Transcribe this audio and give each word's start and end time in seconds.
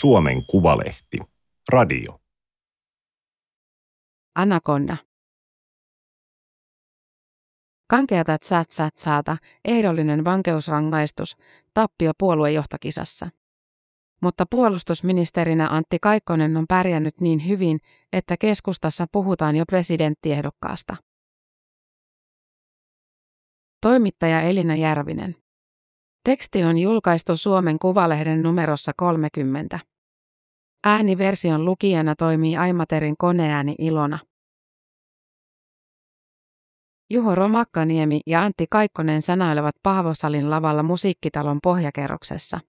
Suomen 0.00 0.46
Kuvalehti. 0.46 1.18
Radio. 1.72 2.20
Anaconda. 4.34 4.96
Kankeata 7.90 8.38
tsat 8.38 8.96
saata, 8.96 9.36
ehdollinen 9.64 10.24
vankeusrangaistus, 10.24 11.36
tappio 11.74 12.12
puoluejohtokisassa. 12.18 13.28
Mutta 14.22 14.44
puolustusministerinä 14.50 15.68
Antti 15.68 15.98
Kaikkonen 16.02 16.56
on 16.56 16.66
pärjännyt 16.68 17.20
niin 17.20 17.48
hyvin, 17.48 17.80
että 18.12 18.36
keskustassa 18.36 19.06
puhutaan 19.12 19.56
jo 19.56 19.64
presidenttiehdokkaasta. 19.66 20.96
Toimittaja 23.80 24.40
Elina 24.40 24.76
Järvinen. 24.76 25.45
Teksti 26.26 26.64
on 26.64 26.78
julkaistu 26.78 27.36
Suomen 27.36 27.78
Kuvalehden 27.78 28.42
numerossa 28.42 28.92
30. 28.96 29.78
Ääniversion 30.84 31.64
lukijana 31.64 32.14
toimii 32.14 32.56
Aimaterin 32.56 33.14
koneääni 33.18 33.74
Ilona. 33.78 34.18
Juho 37.10 37.34
Romakkaniemi 37.34 38.20
ja 38.26 38.42
Antti 38.42 38.66
Kaikkonen 38.70 39.22
sanailevat 39.22 39.74
Paavosalin 39.82 40.50
lavalla 40.50 40.82
musiikkitalon 40.82 41.58
pohjakerroksessa. 41.62 42.60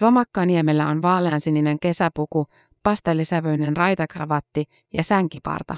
Romakkaniemellä 0.00 0.86
on 0.86 1.02
vaaleansininen 1.02 1.78
kesäpuku, 1.80 2.46
pastellisävyinen 2.82 3.76
raitakravatti 3.76 4.64
ja 4.94 5.02
sänkiparta. 5.02 5.76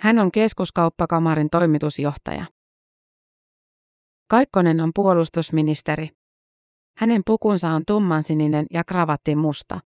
Hän 0.00 0.18
on 0.18 0.32
keskuskauppakamarin 0.32 1.50
toimitusjohtaja. 1.50 2.57
Kaikkonen 4.30 4.80
on 4.80 4.90
puolustusministeri. 4.94 6.10
Hänen 6.98 7.22
pukunsa 7.26 7.68
on 7.68 7.82
tummansininen 7.86 8.66
ja 8.70 8.84
kravatti 8.84 9.36
musta. 9.36 9.80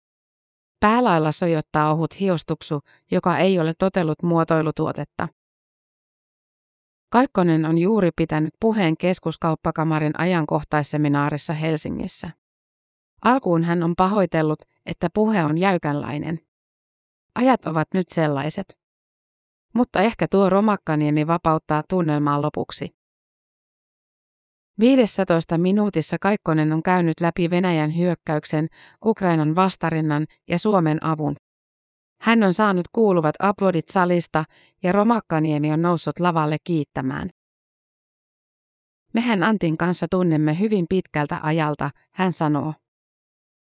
Päälailla 0.80 1.32
sojottaa 1.32 1.92
ohut 1.92 2.20
hiostuksu, 2.20 2.80
joka 3.10 3.38
ei 3.38 3.58
ole 3.58 3.74
totellut 3.78 4.22
muotoilutuotetta. 4.22 5.28
Kaikkonen 7.10 7.64
on 7.64 7.78
juuri 7.78 8.10
pitänyt 8.16 8.54
puheen 8.60 8.96
keskuskauppakamarin 8.96 10.20
ajankohtaisseminaarissa 10.20 11.52
Helsingissä. 11.52 12.30
Alkuun 13.24 13.64
hän 13.64 13.82
on 13.82 13.94
pahoitellut, 13.96 14.62
että 14.86 15.08
puhe 15.14 15.44
on 15.44 15.58
jäykänlainen. 15.58 16.40
Ajat 17.34 17.66
ovat 17.66 17.88
nyt 17.94 18.08
sellaiset. 18.08 18.78
Mutta 19.74 20.00
ehkä 20.00 20.26
tuo 20.30 20.50
romakkaniemi 20.50 21.26
vapauttaa 21.26 21.82
tunnelmaa 21.88 22.42
lopuksi. 22.42 23.01
15 24.80 25.58
minuutissa 25.58 26.16
Kaikkonen 26.20 26.72
on 26.72 26.82
käynyt 26.82 27.20
läpi 27.20 27.50
Venäjän 27.50 27.96
hyökkäyksen, 27.96 28.66
Ukrainan 29.04 29.54
vastarinnan 29.54 30.26
ja 30.48 30.58
Suomen 30.58 31.04
avun. 31.04 31.36
Hän 32.20 32.42
on 32.42 32.54
saanut 32.54 32.84
kuuluvat 32.92 33.34
aplodit 33.38 33.88
salista 33.88 34.44
ja 34.82 34.92
Romakkaniemi 34.92 35.72
on 35.72 35.82
noussut 35.82 36.20
lavalle 36.20 36.56
kiittämään. 36.64 37.30
Mehän 39.14 39.42
Antin 39.42 39.76
kanssa 39.76 40.06
tunnemme 40.10 40.58
hyvin 40.58 40.86
pitkältä 40.88 41.40
ajalta, 41.42 41.90
hän 42.14 42.32
sanoo. 42.32 42.74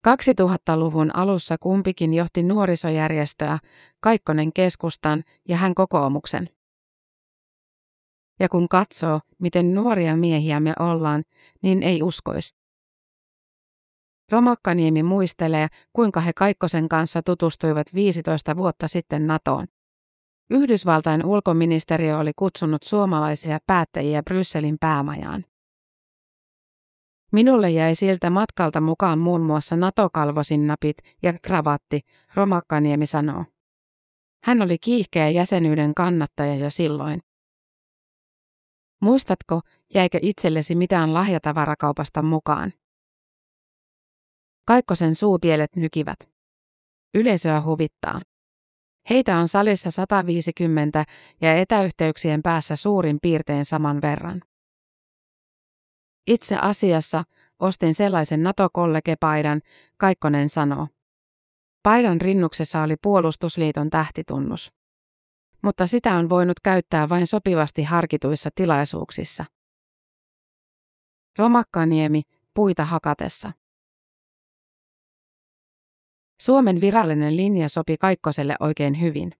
2000-luvun 0.07 1.15
alussa 1.15 1.55
kumpikin 1.59 2.13
johti 2.13 2.43
nuorisojärjestöä, 2.43 3.59
Kaikkonen 3.99 4.53
keskustan 4.53 5.23
ja 5.47 5.57
hän 5.57 5.75
kokoomuksen. 5.75 6.49
Ja 8.39 8.49
kun 8.49 8.69
katsoo, 8.69 9.19
miten 9.39 9.75
nuoria 9.75 10.15
miehiä 10.15 10.59
me 10.59 10.73
ollaan, 10.79 11.23
niin 11.61 11.83
ei 11.83 12.03
uskoisi. 12.03 12.55
Romakkaniemi 14.31 15.03
muistelee, 15.03 15.67
kuinka 15.93 16.19
he 16.19 16.31
Kaikkosen 16.33 16.89
kanssa 16.89 17.21
tutustuivat 17.21 17.93
15 17.93 18.57
vuotta 18.57 18.87
sitten 18.87 19.27
NATOon. 19.27 19.67
Yhdysvaltain 20.49 21.25
ulkoministeriö 21.25 22.17
oli 22.17 22.31
kutsunut 22.35 22.83
suomalaisia 22.83 23.59
päättäjiä 23.67 24.23
Brysselin 24.23 24.77
päämajaan. 24.79 25.45
Minulle 27.31 27.69
jäi 27.69 27.95
siltä 27.95 28.29
matkalta 28.29 28.81
mukaan 28.81 29.19
muun 29.19 29.41
muassa 29.41 29.75
NATO-kalvosin 29.75 30.67
napit 30.67 30.97
ja 31.23 31.33
kravatti, 31.41 31.99
Romakkaniemi 32.35 33.05
sanoo. 33.05 33.45
Hän 34.43 34.61
oli 34.61 34.77
kiihkeä 34.77 35.29
jäsenyyden 35.29 35.93
kannattaja 35.95 36.55
jo 36.55 36.69
silloin. 36.69 37.19
Muistatko, 39.01 39.61
jäikö 39.93 40.19
itsellesi 40.21 40.75
mitään 40.75 41.13
lahjatavarakaupasta 41.13 42.21
mukaan? 42.21 42.73
Kaikkosen 44.65 45.15
suupielet 45.15 45.75
nykivät. 45.75 46.19
Yleisöä 47.13 47.61
huvittaa. 47.61 48.21
Heitä 49.09 49.37
on 49.37 49.47
salissa 49.47 49.91
150 49.91 51.03
ja 51.41 51.57
etäyhteyksien 51.57 52.41
päässä 52.43 52.75
suurin 52.75 53.17
piirtein 53.21 53.65
saman 53.65 54.01
verran. 54.01 54.41
Itse 56.27 56.57
asiassa 56.57 57.23
ostin 57.59 57.93
sellaisen 57.93 58.43
NATO-kollegepaidan, 58.43 59.61
Kaikkonen 59.97 60.49
sanoo. 60.49 60.87
Paidan 61.83 62.21
rinnuksessa 62.21 62.81
oli 62.81 62.95
puolustusliiton 63.01 63.89
tähtitunnus. 63.89 64.71
Mutta 65.63 65.87
sitä 65.87 66.15
on 66.15 66.29
voinut 66.29 66.59
käyttää 66.63 67.09
vain 67.09 67.27
sopivasti 67.27 67.83
harkituissa 67.83 68.49
tilaisuuksissa. 68.55 69.45
Romakkaniemi, 71.37 72.21
puita 72.53 72.85
hakatessa. 72.85 73.51
Suomen 76.41 76.81
virallinen 76.81 77.37
linja 77.37 77.69
sopi 77.69 77.97
Kaikkoselle 77.97 78.55
oikein 78.59 79.01
hyvin. 79.01 79.31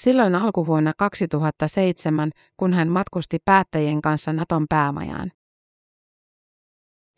Silloin 0.00 0.34
alkuvuonna 0.34 0.92
2007, 0.98 2.30
kun 2.56 2.72
hän 2.72 2.88
matkusti 2.88 3.38
päättäjien 3.44 4.02
kanssa 4.02 4.32
Naton 4.32 4.66
päämajaan. 4.68 5.32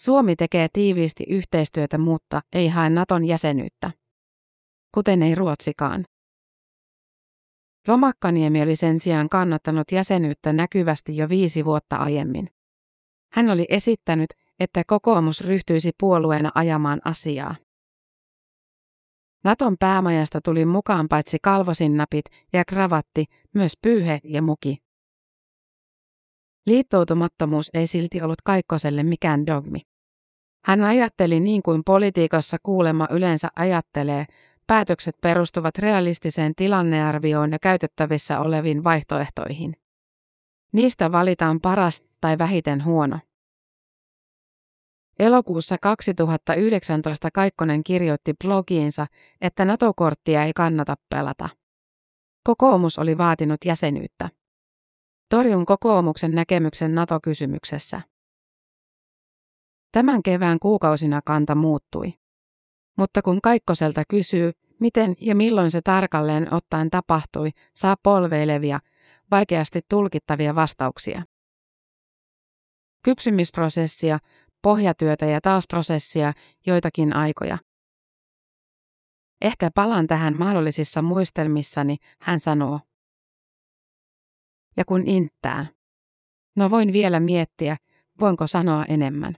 Suomi 0.03 0.37
tekee 0.37 0.69
tiiviisti 0.73 1.25
yhteistyötä, 1.29 1.99
mutta 1.99 2.41
ei 2.53 2.69
hae 2.69 2.91
Naton 2.91 3.25
jäsenyyttä. 3.25 3.91
Kuten 4.95 5.23
ei 5.23 5.35
Ruotsikaan. 5.35 6.05
Romakkaniemi 7.87 8.63
oli 8.63 8.77
sen 8.77 9.01
sijaan 9.01 9.29
kannattanut 9.29 9.93
jäsenyyttä 9.93 10.53
näkyvästi 10.53 11.17
jo 11.17 11.29
viisi 11.29 11.65
vuotta 11.65 11.97
aiemmin. 11.97 12.51
Hän 13.33 13.51
oli 13.51 13.67
esittänyt, 13.69 14.31
että 14.61 14.83
kokoomus 14.87 15.41
ryhtyisi 15.41 15.91
puolueena 16.01 16.51
ajamaan 16.55 17.01
asiaa. 17.05 17.55
Naton 19.45 19.77
päämajasta 19.79 20.41
tuli 20.41 20.65
mukaan 20.65 21.09
paitsi 21.09 21.39
kalvosinnapit 21.43 22.25
ja 22.53 22.65
kravatti, 22.65 23.25
myös 23.55 23.73
pyyhe 23.83 24.21
ja 24.25 24.43
muki. 24.43 24.77
Liittoutumattomuus 26.67 27.71
ei 27.75 27.87
silti 27.87 28.23
ollut 28.23 28.43
Kaikkoselle 28.45 29.03
mikään 29.03 29.47
dogmi. 29.47 29.81
Hän 30.65 30.85
ajatteli 30.85 31.41
niin 31.41 31.63
kuin 31.63 31.83
politiikassa 31.87 32.57
kuulema 32.63 33.09
yleensä 33.11 33.49
ajattelee, 33.57 34.27
päätökset 34.67 35.15
perustuvat 35.21 35.79
realistiseen 35.79 36.53
tilannearvioon 36.57 37.53
ja 37.53 37.59
käytettävissä 37.59 38.41
oleviin 38.41 38.85
vaihtoehtoihin. 38.85 39.77
Niistä 40.73 41.13
valitaan 41.13 41.61
paras 41.61 42.09
tai 42.21 42.39
vähiten 42.39 42.85
huono. 42.85 43.19
Elokuussa 45.19 45.77
2019 45.83 47.29
Kaikkonen 47.35 47.85
kirjoitti 47.85 48.35
blogiinsa, 48.45 49.07
että 49.41 49.65
NATO-korttia 49.65 50.45
ei 50.45 50.53
kannata 50.53 50.95
pelata. 51.09 51.49
Kokoomus 52.45 52.99
oli 52.99 53.19
vaatinut 53.19 53.65
jäsenyyttä. 53.65 54.29
Torjun 55.31 55.67
kokoomuksen 55.67 56.31
näkemyksen 56.35 56.95
NATO-kysymyksessä. 56.95 58.01
Tämän 59.93 60.23
kevään 60.23 60.59
kuukausina 60.59 61.21
kanta 61.25 61.55
muuttui. 61.55 62.22
Mutta 62.99 63.23
kun 63.23 63.41
Kaikkoselta 63.41 64.03
kysyy, 64.09 64.53
miten 64.81 65.15
ja 65.21 65.35
milloin 65.35 65.71
se 65.71 65.81
tarkalleen 65.81 66.55
ottaen 66.55 66.91
tapahtui, 66.91 67.51
saa 67.75 67.97
polveilevia, 68.03 68.81
vaikeasti 69.31 69.81
tulkittavia 69.89 70.55
vastauksia. 70.55 71.23
Kypsymisprosessia, 73.05 74.19
pohjatyötä 74.63 75.27
ja 75.27 75.41
taas 75.41 75.65
prosessia 75.69 76.33
joitakin 76.67 77.17
aikoja. 77.17 77.59
Ehkä 79.41 79.71
palaan 79.75 80.07
tähän 80.07 80.39
mahdollisissa 80.39 81.03
muistelmissani, 81.03 81.97
hän 82.21 82.41
sanoo. 82.41 82.81
Ja 84.77 84.85
kun 84.85 85.09
inttää. 85.09 85.67
No 86.57 86.71
voin 86.71 86.93
vielä 86.93 87.21
miettiä, 87.21 87.77
voinko 88.21 88.47
sanoa 88.47 88.85
enemmän. 88.85 89.37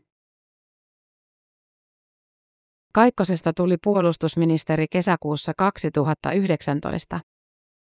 Kaikkosesta 2.94 3.52
tuli 3.52 3.76
puolustusministeri 3.84 4.86
kesäkuussa 4.90 5.52
2019. 5.56 7.20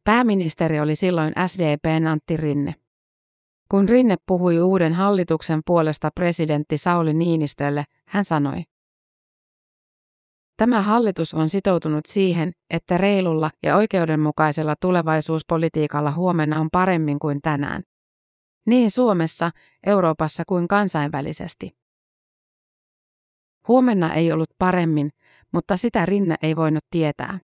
Pääministeri 0.05 0.81
oli 0.81 0.95
silloin 0.95 1.33
SDPn 1.47 2.07
Antti 2.07 2.37
Rinne. 2.37 2.75
Kun 3.71 3.89
Rinne 3.89 4.17
puhui 4.27 4.61
uuden 4.61 4.93
hallituksen 4.95 5.61
puolesta 5.67 6.11
presidentti 6.15 6.79
Sauli 6.79 7.15
Niinistölle, 7.15 7.85
hän 8.09 8.25
sanoi. 8.25 8.63
Tämä 10.57 10.83
hallitus 10.83 11.35
on 11.35 11.49
sitoutunut 11.49 12.07
siihen, 12.07 12.53
että 12.71 12.99
reilulla 12.99 13.51
ja 13.63 13.77
oikeudenmukaisella 13.77 14.75
tulevaisuuspolitiikalla 14.81 16.11
huomenna 16.13 16.61
on 16.61 16.69
paremmin 16.73 17.19
kuin 17.19 17.43
tänään. 17.43 17.83
Niin 18.67 18.91
Suomessa, 18.91 19.51
Euroopassa 19.87 20.43
kuin 20.47 20.69
kansainvälisesti. 20.69 21.84
Huomenna 23.69 24.15
ei 24.15 24.33
ollut 24.33 24.51
paremmin, 24.59 25.11
mutta 25.53 25.77
sitä 25.77 26.07
Rinne 26.07 26.35
ei 26.43 26.57
voinut 26.57 26.85
tietää. 26.91 27.39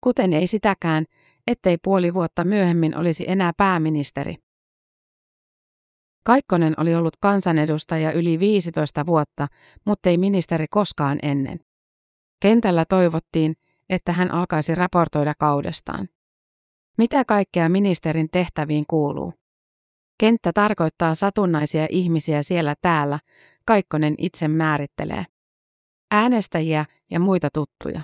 Kuten 0.00 0.32
ei 0.32 0.46
sitäkään, 0.46 1.04
ettei 1.46 1.78
puoli 1.82 2.14
vuotta 2.14 2.44
myöhemmin 2.44 2.96
olisi 2.96 3.24
enää 3.28 3.52
pääministeri. 3.56 4.34
Kaikkonen 6.24 6.74
oli 6.80 6.94
ollut 6.94 7.16
kansanedustaja 7.20 8.12
yli 8.12 8.38
15 8.38 9.06
vuotta, 9.06 9.46
mutta 9.84 10.08
ei 10.08 10.18
ministeri 10.18 10.66
koskaan 10.70 11.18
ennen. 11.22 11.60
Kentällä 12.42 12.84
toivottiin, 12.88 13.54
että 13.88 14.12
hän 14.12 14.30
alkaisi 14.30 14.74
raportoida 14.74 15.34
kaudestaan. 15.38 16.08
Mitä 16.98 17.24
kaikkea 17.24 17.68
ministerin 17.68 18.28
tehtäviin 18.32 18.84
kuuluu? 18.88 19.32
Kenttä 20.20 20.52
tarkoittaa 20.54 21.14
satunnaisia 21.14 21.86
ihmisiä 21.90 22.42
siellä 22.42 22.74
täällä, 22.82 23.18
Kaikkonen 23.66 24.14
itse 24.18 24.48
määrittelee. 24.48 25.24
Äänestäjiä 26.10 26.84
ja 27.10 27.20
muita 27.20 27.48
tuttuja. 27.54 28.00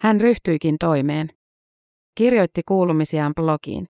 Hän 0.00 0.20
ryhtyikin 0.20 0.76
toimeen. 0.80 1.28
Kirjoitti 2.14 2.62
kuulumisiaan 2.68 3.32
blogiin. 3.34 3.86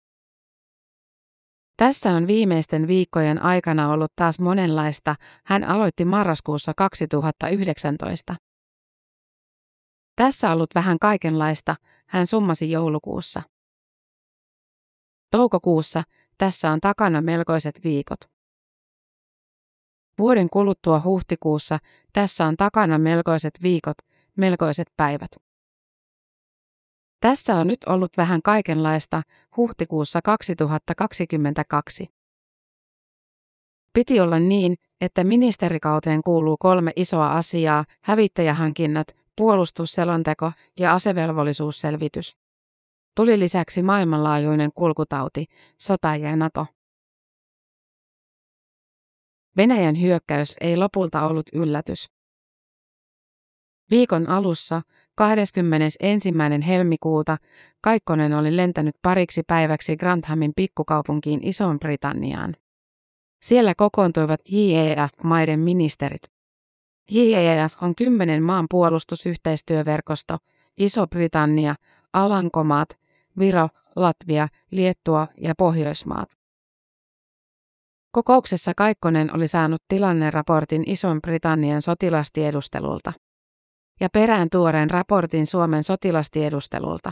Tässä 1.77 2.09
on 2.09 2.27
viimeisten 2.27 2.87
viikkojen 2.87 3.41
aikana 3.41 3.91
ollut 3.91 4.11
taas 4.15 4.39
monenlaista, 4.39 5.15
hän 5.45 5.63
aloitti 5.63 6.05
marraskuussa 6.05 6.73
2019. 6.77 8.35
Tässä 10.15 10.51
ollut 10.51 10.75
vähän 10.75 10.99
kaikenlaista, 10.99 11.75
hän 12.07 12.27
summasi 12.27 12.71
joulukuussa. 12.71 13.41
Toukokuussa 15.31 16.03
tässä 16.37 16.71
on 16.71 16.81
takana 16.81 17.21
melkoiset 17.21 17.79
viikot. 17.83 18.19
Vuoden 20.19 20.49
kuluttua 20.49 21.01
huhtikuussa 21.03 21.79
tässä 22.13 22.45
on 22.45 22.57
takana 22.57 22.97
melkoiset 22.97 23.53
viikot, 23.63 23.97
melkoiset 24.37 24.87
päivät. 24.97 25.31
Tässä 27.19 27.55
on 27.55 27.67
nyt 27.67 27.83
ollut 27.83 28.17
vähän 28.17 28.41
kaikenlaista 28.41 29.21
huhtikuussa 29.57 30.19
2022. 30.23 32.07
Piti 33.93 34.19
olla 34.19 34.39
niin, 34.39 34.75
että 35.01 35.23
ministerikauteen 35.23 36.21
kuuluu 36.23 36.57
kolme 36.57 36.91
isoa 36.95 37.31
asiaa, 37.31 37.85
hävittäjähankinnat, 38.03 39.07
puolustusselonteko 39.37 40.51
ja 40.79 40.93
asevelvollisuusselvitys. 40.93 42.35
Tuli 43.15 43.39
lisäksi 43.39 43.83
maailmanlaajuinen 43.83 44.71
kulkutauti, 44.75 45.45
sota 45.77 46.15
ja 46.15 46.35
NATO. 46.35 46.65
Venäjän 49.57 50.01
hyökkäys 50.01 50.55
ei 50.61 50.77
lopulta 50.77 51.27
ollut 51.27 51.49
yllätys. 51.53 52.09
Viikon 53.91 54.29
alussa, 54.29 54.81
21. 55.15 56.33
helmikuuta, 56.67 57.37
Kaikkonen 57.81 58.33
oli 58.33 58.57
lentänyt 58.57 58.95
pariksi 59.01 59.43
päiväksi 59.47 59.97
Granthamin 59.97 60.51
pikkukaupunkiin 60.55 61.47
Isoon 61.47 61.79
Britanniaan. 61.79 62.55
Siellä 63.41 63.73
kokoontuivat 63.77 64.39
JEF-maiden 64.49 65.59
ministerit. 65.59 66.21
JEF 67.11 67.73
on 67.81 67.95
kymmenen 67.95 68.43
maan 68.43 68.65
puolustusyhteistyöverkosto, 68.69 70.37
Iso-Britannia, 70.77 71.75
Alankomaat, 72.13 72.89
Viro, 73.39 73.69
Latvia, 73.95 74.47
Liettua 74.71 75.27
ja 75.37 75.53
Pohjoismaat. 75.57 76.40
Kokouksessa 78.11 78.71
Kaikkonen 78.77 79.35
oli 79.35 79.47
saanut 79.47 79.81
tilanneraportin 79.87 80.83
Ison-Britannian 80.87 81.81
sotilastiedustelulta 81.81 83.13
ja 83.99 84.09
perään 84.13 84.47
tuoreen 84.51 84.89
raportin 84.89 85.45
Suomen 85.45 85.83
sotilastiedustelulta. 85.83 87.11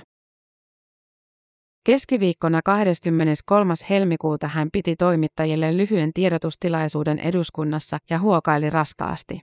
Keskiviikkona 1.86 2.60
23. 2.66 3.74
helmikuuta 3.90 4.48
hän 4.48 4.70
piti 4.74 4.96
toimittajille 4.96 5.78
lyhyen 5.78 6.14
tiedotustilaisuuden 6.14 7.20
eduskunnassa 7.20 7.98
ja 8.10 8.20
huokaili 8.20 8.70
raskaasti. 8.70 9.42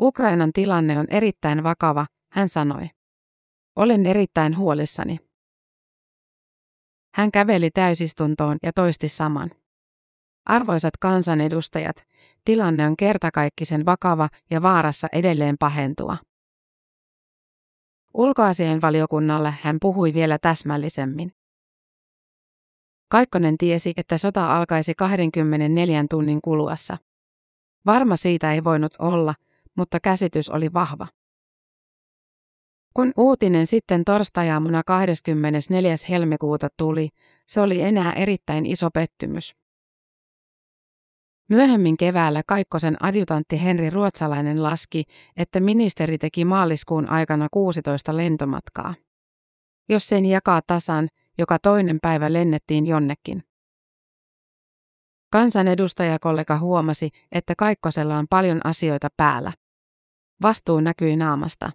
Ukrainan 0.00 0.50
tilanne 0.52 0.98
on 0.98 1.06
erittäin 1.10 1.62
vakava, 1.62 2.06
hän 2.32 2.48
sanoi. 2.48 2.88
Olen 3.76 4.06
erittäin 4.06 4.56
huolissani. 4.56 5.18
Hän 7.14 7.32
käveli 7.32 7.70
täysistuntoon 7.70 8.56
ja 8.62 8.72
toisti 8.72 9.08
saman. 9.08 9.50
Arvoisat 10.44 10.96
kansanedustajat, 11.00 11.96
tilanne 12.44 12.86
on 12.86 12.96
kertakaikkisen 12.96 13.86
vakava 13.86 14.28
ja 14.50 14.62
vaarassa 14.62 15.08
edelleen 15.12 15.56
pahentua. 15.58 16.16
Ulkoasiainvaliokunnalle 18.14 19.54
hän 19.62 19.76
puhui 19.80 20.14
vielä 20.14 20.38
täsmällisemmin. 20.38 21.32
Kaikkonen 23.08 23.58
tiesi, 23.58 23.92
että 23.96 24.18
sota 24.18 24.56
alkaisi 24.56 24.94
24 24.94 26.04
tunnin 26.10 26.40
kuluessa. 26.42 26.98
Varma 27.86 28.16
siitä 28.16 28.52
ei 28.52 28.64
voinut 28.64 28.92
olla, 28.98 29.34
mutta 29.76 30.00
käsitys 30.00 30.50
oli 30.50 30.72
vahva. 30.72 31.06
Kun 32.94 33.12
uutinen 33.16 33.66
sitten 33.66 34.04
torstajaamuna 34.04 34.82
24. 34.86 35.94
helmikuuta 36.08 36.68
tuli, 36.76 37.08
se 37.48 37.60
oli 37.60 37.82
enää 37.82 38.12
erittäin 38.12 38.66
iso 38.66 38.90
pettymys. 38.90 39.61
Myöhemmin 41.52 41.96
keväällä 41.96 42.42
Kaikkosen 42.46 43.04
adjutantti 43.04 43.62
Henri 43.62 43.90
Ruotsalainen 43.90 44.62
laski, 44.62 45.04
että 45.36 45.60
ministeri 45.60 46.18
teki 46.18 46.44
maaliskuun 46.44 47.08
aikana 47.08 47.48
16 47.50 48.16
lentomatkaa. 48.16 48.94
Jos 49.88 50.08
sen 50.08 50.26
jakaa 50.26 50.60
tasan, 50.66 51.08
joka 51.38 51.58
toinen 51.58 51.98
päivä 52.02 52.32
lennettiin 52.32 52.86
jonnekin. 52.86 53.42
Kansanedustajakollega 55.32 56.58
huomasi, 56.58 57.10
että 57.32 57.54
Kaikkosella 57.58 58.18
on 58.18 58.26
paljon 58.30 58.60
asioita 58.64 59.08
päällä. 59.16 59.52
Vastuu 60.42 60.80
näkyi 60.80 61.16
naamasta. 61.16 61.70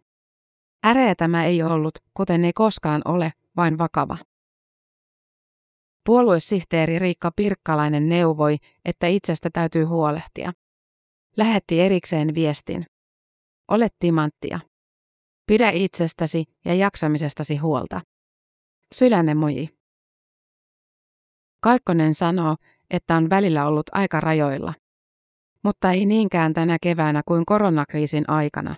Äreä 0.85 1.15
tämä 1.15 1.45
ei 1.45 1.63
ollut, 1.63 1.97
kuten 2.13 2.45
ei 2.45 2.53
koskaan 2.53 3.01
ole, 3.05 3.33
vain 3.55 3.77
vakava. 3.77 4.17
Puoluesihteeri 6.07 6.99
Riikka 6.99 7.31
Pirkkalainen 7.35 8.09
neuvoi, 8.09 8.57
että 8.85 9.07
itsestä 9.07 9.49
täytyy 9.53 9.83
huolehtia. 9.83 10.53
Lähetti 11.37 11.81
erikseen 11.81 12.35
viestin. 12.35 12.85
Olet 13.71 13.95
timanttia. 13.99 14.59
Pidä 15.47 15.69
itsestäsi 15.69 16.43
ja 16.65 16.73
jaksamisestasi 16.73 17.57
huolta. 17.57 18.01
Sydänne 18.95 19.33
moji. 19.33 19.69
Kaikkonen 21.63 22.13
sanoo, 22.13 22.55
että 22.89 23.15
on 23.15 23.29
välillä 23.29 23.67
ollut 23.67 23.89
aika 23.91 24.19
rajoilla. 24.19 24.73
Mutta 25.63 25.91
ei 25.91 26.05
niinkään 26.05 26.53
tänä 26.53 26.77
keväänä 26.81 27.21
kuin 27.25 27.45
koronakriisin 27.45 28.29
aikana. 28.29 28.75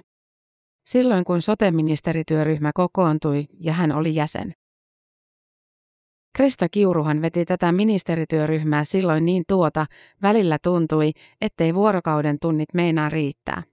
Silloin 0.85 1.23
kun 1.23 1.41
soteministerityöryhmä 1.41 2.71
kokoontui 2.75 3.45
ja 3.59 3.73
hän 3.73 3.91
oli 3.91 4.15
jäsen. 4.15 4.53
Krista 6.35 6.69
Kiuruhan 6.71 7.21
veti 7.21 7.45
tätä 7.45 7.71
ministerityöryhmää 7.71 8.83
silloin 8.83 9.25
niin 9.25 9.43
tuota, 9.47 9.85
välillä 10.21 10.57
tuntui, 10.63 11.11
ettei 11.41 11.75
vuorokauden 11.75 12.37
tunnit 12.41 12.73
meinaa 12.73 13.09
riittää. 13.09 13.63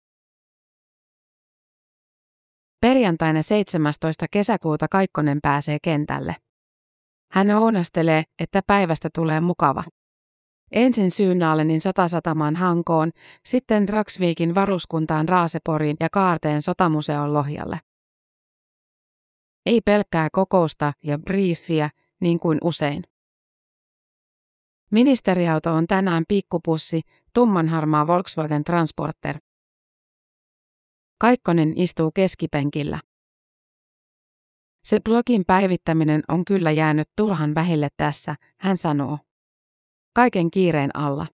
Perjantaina 2.80 3.42
17. 3.42 4.26
kesäkuuta 4.30 4.86
Kaikkonen 4.90 5.38
pääsee 5.42 5.78
kentälle. 5.82 6.36
Hän 7.32 7.50
ounastelee, 7.50 8.24
että 8.38 8.60
päivästä 8.66 9.08
tulee 9.14 9.40
mukava. 9.40 9.84
Ensin 10.72 11.10
Syynnaalenin 11.10 11.80
sotasatamaan 11.80 12.56
Hankoon, 12.56 13.10
sitten 13.44 13.88
Raksviikin 13.88 14.54
varuskuntaan 14.54 15.28
Raaseporiin 15.28 15.96
ja 16.00 16.08
Kaarteen 16.12 16.62
sotamuseon 16.62 17.34
Lohjalle. 17.34 17.80
Ei 19.66 19.80
pelkkää 19.80 20.28
kokousta 20.32 20.92
ja 21.04 21.18
briefiä, 21.18 21.90
niin 22.20 22.40
kuin 22.40 22.58
usein. 22.64 23.02
Ministeriauto 24.90 25.72
on 25.72 25.86
tänään 25.86 26.24
pikkupussi, 26.28 27.00
tummanharmaa 27.34 28.06
Volkswagen 28.06 28.64
Transporter. 28.64 29.38
Kaikkonen 31.20 31.72
istuu 31.76 32.10
keskipenkillä. 32.14 33.00
Se 34.84 35.00
blogin 35.04 35.44
päivittäminen 35.46 36.22
on 36.28 36.44
kyllä 36.44 36.70
jäänyt 36.70 37.08
turhan 37.16 37.54
vähille 37.54 37.88
tässä, 37.96 38.34
hän 38.60 38.76
sanoo. 38.76 39.18
Kaiken 40.14 40.50
kiireen 40.50 40.96
alla. 40.96 41.26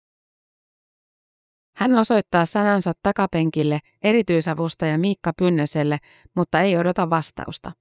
Hän 1.77 1.95
osoittaa 1.95 2.47
sanansa 2.47 2.93
takapenkille 3.03 3.79
erityisavustaja 4.03 4.99
Miikka 4.99 5.33
Pynnöselle, 5.39 5.99
mutta 6.37 6.61
ei 6.61 6.77
odota 6.77 7.11
vastausta. 7.11 7.73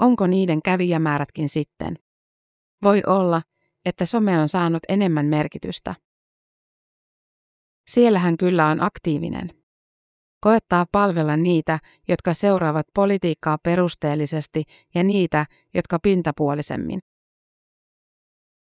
Onko 0.00 0.26
niiden 0.26 0.62
kävijämäärätkin 0.62 1.48
sitten? 1.48 1.98
Voi 2.82 3.02
olla, 3.06 3.42
että 3.84 4.06
some 4.06 4.38
on 4.38 4.48
saanut 4.48 4.82
enemmän 4.88 5.26
merkitystä. 5.26 5.94
Siellä 7.88 8.18
hän 8.18 8.36
kyllä 8.36 8.66
on 8.66 8.82
aktiivinen. 8.82 9.50
Koettaa 10.40 10.86
palvella 10.92 11.36
niitä, 11.36 11.78
jotka 12.08 12.34
seuraavat 12.34 12.86
politiikkaa 12.94 13.58
perusteellisesti 13.58 14.64
ja 14.94 15.02
niitä, 15.02 15.46
jotka 15.74 15.98
pintapuolisemmin. 15.98 17.00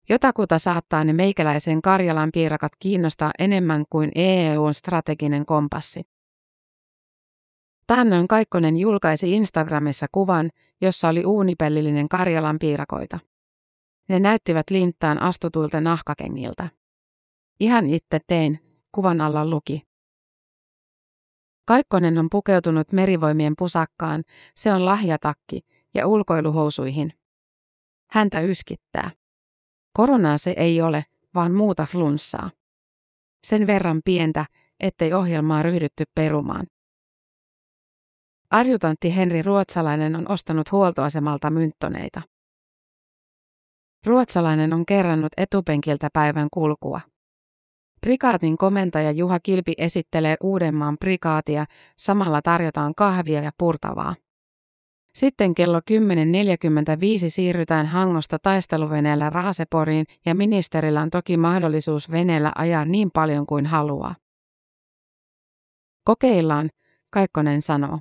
Jotakuta 0.10 0.60
saattaa 0.60 1.04
ne 1.04 1.14
meikäläisen 1.14 1.82
Karjalan 1.82 2.30
piirakat 2.34 2.72
kiinnostaa 2.80 3.32
enemmän 3.40 3.86
kuin 3.90 4.12
EUn 4.16 4.74
strateginen 4.74 5.46
kompassi. 5.46 6.17
Taannoin 7.88 8.28
Kaikkonen 8.28 8.78
julkaisi 8.78 9.34
Instagramissa 9.34 10.06
kuvan, 10.12 10.50
jossa 10.82 11.10
oli 11.10 11.26
uunipellillinen 11.26 12.10
Karjalan 12.10 12.60
piirakoita. 12.60 13.20
Ne 14.10 14.20
näyttivät 14.20 14.70
linttaan 14.70 15.22
astutuilta 15.22 15.82
nahkakengiltä. 15.82 16.70
Ihan 17.60 17.86
itse 17.86 18.20
tein, 18.28 18.60
kuvan 18.92 19.22
alla 19.22 19.50
luki. 19.50 19.82
Kaikkonen 21.66 22.18
on 22.18 22.28
pukeutunut 22.32 22.92
merivoimien 22.92 23.54
pusakkaan, 23.58 24.24
se 24.56 24.74
on 24.74 24.86
lahjatakki 24.86 25.62
ja 25.94 26.08
ulkoiluhousuihin. 26.08 27.14
Häntä 28.12 28.42
yskittää. 28.42 29.12
Koronaa 29.94 30.38
se 30.38 30.54
ei 30.58 30.82
ole, 30.82 31.06
vaan 31.36 31.54
muuta 31.54 31.86
flunssaa. 31.86 32.52
Sen 33.44 33.68
verran 33.68 34.02
pientä, 34.06 34.46
ettei 34.80 35.14
ohjelmaa 35.14 35.64
ryhdytty 35.64 36.04
perumaan. 36.16 36.68
Arjutantti 38.52 39.16
Henri 39.16 39.42
Ruotsalainen 39.42 40.16
on 40.16 40.32
ostanut 40.32 40.72
huoltoasemalta 40.72 41.50
mynttoneita. 41.50 42.22
Ruotsalainen 44.06 44.74
on 44.74 44.86
kerrannut 44.86 45.32
etupenkiltä 45.38 46.10
päivän 46.14 46.48
kulkua. 46.54 47.02
Prikaatin 48.02 48.58
komentaja 48.58 49.12
Juha 49.12 49.40
Kilpi 49.40 49.74
esittelee 49.78 50.36
Uudenmaan 50.44 50.98
prikaatia, 51.00 51.66
samalla 51.98 52.42
tarjotaan 52.42 52.96
kahvia 52.96 53.42
ja 53.42 53.52
purtavaa. 53.58 54.16
Sitten 55.14 55.56
kello 55.56 55.80
10.45 55.80 55.84
siirrytään 57.28 57.86
Hangosta 57.86 58.38
taisteluveneellä 58.42 59.30
Raaseporiin 59.30 60.06
ja 60.26 60.36
ministerillä 60.36 61.02
on 61.02 61.10
toki 61.10 61.38
mahdollisuus 61.38 62.12
veneellä 62.12 62.52
ajaa 62.56 62.86
niin 62.86 63.10
paljon 63.14 63.46
kuin 63.46 63.66
haluaa. 63.66 64.16
Kokeillaan, 66.04 66.70
Kaikkonen 67.10 67.62
sanoo. 67.62 68.00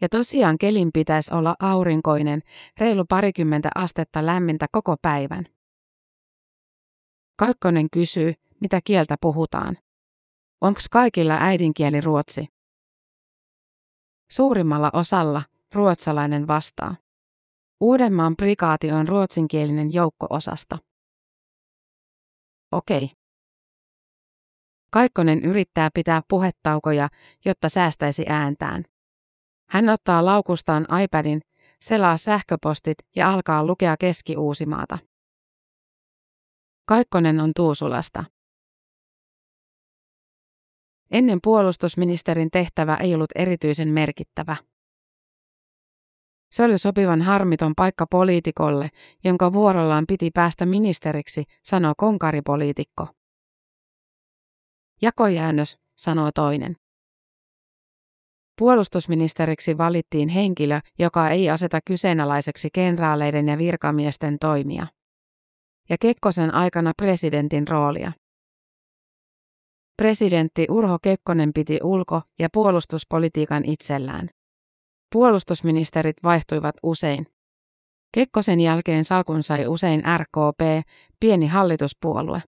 Ja 0.00 0.08
tosiaan 0.08 0.58
kelin 0.58 0.90
pitäisi 0.94 1.34
olla 1.34 1.54
aurinkoinen, 1.60 2.42
reilu 2.78 3.04
parikymmentä 3.08 3.70
astetta 3.74 4.26
lämmintä 4.26 4.66
koko 4.72 4.96
päivän. 5.02 5.46
Kaikkonen 7.36 7.90
kysyy, 7.92 8.34
mitä 8.60 8.80
kieltä 8.84 9.16
puhutaan. 9.20 9.76
Onks 10.60 10.88
kaikilla 10.88 11.36
äidinkieli 11.40 12.00
ruotsi? 12.00 12.48
Suurimmalla 14.32 14.90
osalla 14.92 15.42
ruotsalainen 15.74 16.46
vastaa. 16.46 16.96
Uudenmaan 17.80 18.36
prikaati 18.36 18.92
on 18.92 19.08
ruotsinkielinen 19.08 19.94
joukko-osasta. 19.94 20.78
Okei. 22.72 23.10
Kaikkonen 24.92 25.44
yrittää 25.44 25.88
pitää 25.94 26.22
puhetaukoja, 26.28 27.08
jotta 27.44 27.68
säästäisi 27.68 28.24
ääntään. 28.28 28.84
Hän 29.70 29.88
ottaa 29.88 30.24
laukustaan 30.24 30.86
iPadin, 31.02 31.40
selaa 31.80 32.16
sähköpostit 32.16 32.98
ja 33.16 33.32
alkaa 33.32 33.66
lukea 33.66 33.96
Keski-Uusimaata. 33.96 34.98
Kaikkonen 36.88 37.40
on 37.40 37.50
Tuusulasta. 37.56 38.24
Ennen 41.10 41.38
puolustusministerin 41.42 42.50
tehtävä 42.50 42.96
ei 42.96 43.14
ollut 43.14 43.30
erityisen 43.34 43.88
merkittävä. 43.88 44.56
Se 46.50 46.64
oli 46.64 46.78
sopivan 46.78 47.22
harmiton 47.22 47.72
paikka 47.76 48.06
poliitikolle, 48.10 48.88
jonka 49.24 49.52
vuorollaan 49.52 50.04
piti 50.08 50.30
päästä 50.34 50.66
ministeriksi, 50.66 51.44
sanoo 51.64 51.92
konkaripoliitikko. 51.96 53.06
Jakojäännös, 55.02 55.78
sanoo 55.96 56.30
toinen. 56.34 56.79
Puolustusministeriksi 58.60 59.78
valittiin 59.78 60.28
henkilö, 60.28 60.80
joka 60.98 61.30
ei 61.30 61.50
aseta 61.50 61.78
kyseenalaiseksi 61.84 62.68
kenraaleiden 62.72 63.48
ja 63.48 63.58
virkamiesten 63.58 64.38
toimia. 64.38 64.86
Ja 65.90 65.96
Kekkosen 66.00 66.54
aikana 66.54 66.92
presidentin 66.96 67.68
roolia. 67.68 68.12
Presidentti 69.96 70.66
Urho 70.70 70.98
Kekkonen 71.02 71.52
piti 71.54 71.78
ulko- 71.82 72.22
ja 72.38 72.48
puolustuspolitiikan 72.52 73.64
itsellään. 73.64 74.28
Puolustusministerit 75.12 76.16
vaihtuivat 76.22 76.74
usein. 76.82 77.26
Kekkosen 78.14 78.60
jälkeen 78.60 79.04
salkun 79.04 79.42
sai 79.42 79.66
usein 79.66 80.02
RKP, 80.18 80.86
pieni 81.20 81.46
hallituspuolue. 81.46 82.42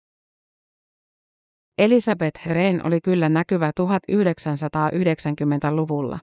Elisabeth 1.79 2.47
Rehn 2.47 2.81
oli 2.83 3.01
kyllä 3.01 3.29
näkyvä 3.29 3.71
1990-luvulla. 3.79 6.19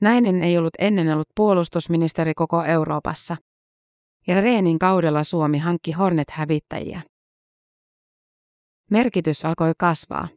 Näinen 0.00 0.42
ei 0.42 0.58
ollut 0.58 0.74
ennen 0.78 1.12
ollut 1.12 1.28
puolustusministeri 1.36 2.34
koko 2.34 2.64
Euroopassa. 2.64 3.36
Ja 4.26 4.40
Rehnin 4.40 4.78
kaudella 4.78 5.24
Suomi 5.24 5.58
hankki 5.58 5.92
Hornet-hävittäjiä. 5.92 7.02
Merkitys 8.90 9.44
alkoi 9.44 9.72
kasvaa. 9.78 10.28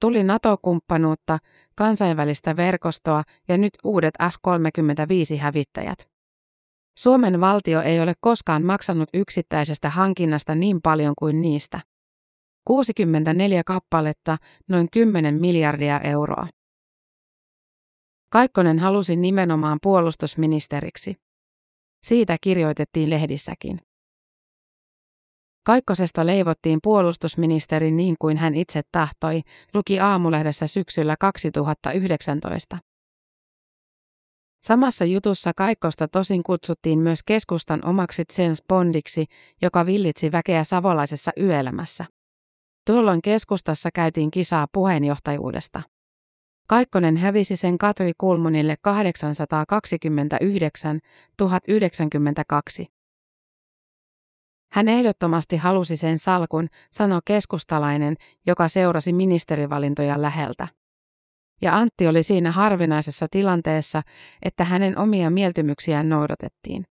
Tuli 0.00 0.24
NATO-kumppanuutta, 0.24 1.38
kansainvälistä 1.74 2.56
verkostoa 2.56 3.22
ja 3.48 3.58
nyt 3.58 3.72
uudet 3.84 4.14
F-35-hävittäjät. 4.22 6.08
Suomen 6.98 7.40
valtio 7.40 7.82
ei 7.82 8.00
ole 8.00 8.14
koskaan 8.20 8.64
maksanut 8.64 9.08
yksittäisestä 9.14 9.90
hankinnasta 9.90 10.54
niin 10.54 10.82
paljon 10.82 11.14
kuin 11.18 11.42
niistä. 11.42 11.80
64 12.64 13.62
kappaletta, 13.66 14.38
noin 14.68 14.88
10 14.92 15.40
miljardia 15.40 16.00
euroa. 16.00 16.48
Kaikkonen 18.32 18.78
halusi 18.78 19.16
nimenomaan 19.16 19.78
puolustusministeriksi. 19.82 21.16
Siitä 22.06 22.36
kirjoitettiin 22.40 23.10
lehdissäkin. 23.10 23.80
Kaikkosesta 25.66 26.26
leivottiin 26.26 26.78
puolustusministeri 26.82 27.90
niin 27.90 28.16
kuin 28.18 28.36
hän 28.36 28.54
itse 28.54 28.80
tahtoi, 28.92 29.42
luki 29.74 30.00
aamulehdessä 30.00 30.66
syksyllä 30.66 31.16
2019. 31.20 32.78
Samassa 34.66 35.04
jutussa 35.04 35.52
Kaikkosta 35.56 36.08
tosin 36.08 36.42
kutsuttiin 36.42 36.98
myös 36.98 37.22
keskustan 37.22 37.84
omaksi 37.84 38.22
James 38.38 38.62
Bondiksi, 38.68 39.24
joka 39.62 39.86
villitsi 39.86 40.32
väkeä 40.32 40.64
savolaisessa 40.64 41.30
yöelämässä. 41.40 42.04
Tuolloin 42.86 43.22
keskustassa 43.22 43.90
käytiin 43.94 44.30
kisaa 44.30 44.66
puheenjohtajuudesta. 44.72 45.82
Kaikkonen 46.68 47.16
hävisi 47.16 47.56
sen 47.56 47.78
Katri 47.78 48.12
Kulmunille 48.18 48.76
829 48.82 51.00
1092. 51.36 52.86
Hän 54.72 54.88
ehdottomasti 54.88 55.56
halusi 55.56 55.96
sen 55.96 56.18
salkun, 56.18 56.68
sanoi 56.90 57.20
keskustalainen, 57.24 58.16
joka 58.46 58.68
seurasi 58.68 59.12
ministerivalintoja 59.12 60.22
läheltä. 60.22 60.68
Ja 61.62 61.76
Antti 61.76 62.06
oli 62.06 62.22
siinä 62.22 62.52
harvinaisessa 62.52 63.26
tilanteessa, 63.30 64.02
että 64.42 64.64
hänen 64.64 64.98
omia 64.98 65.30
mieltymyksiään 65.30 66.08
noudatettiin. 66.08 66.84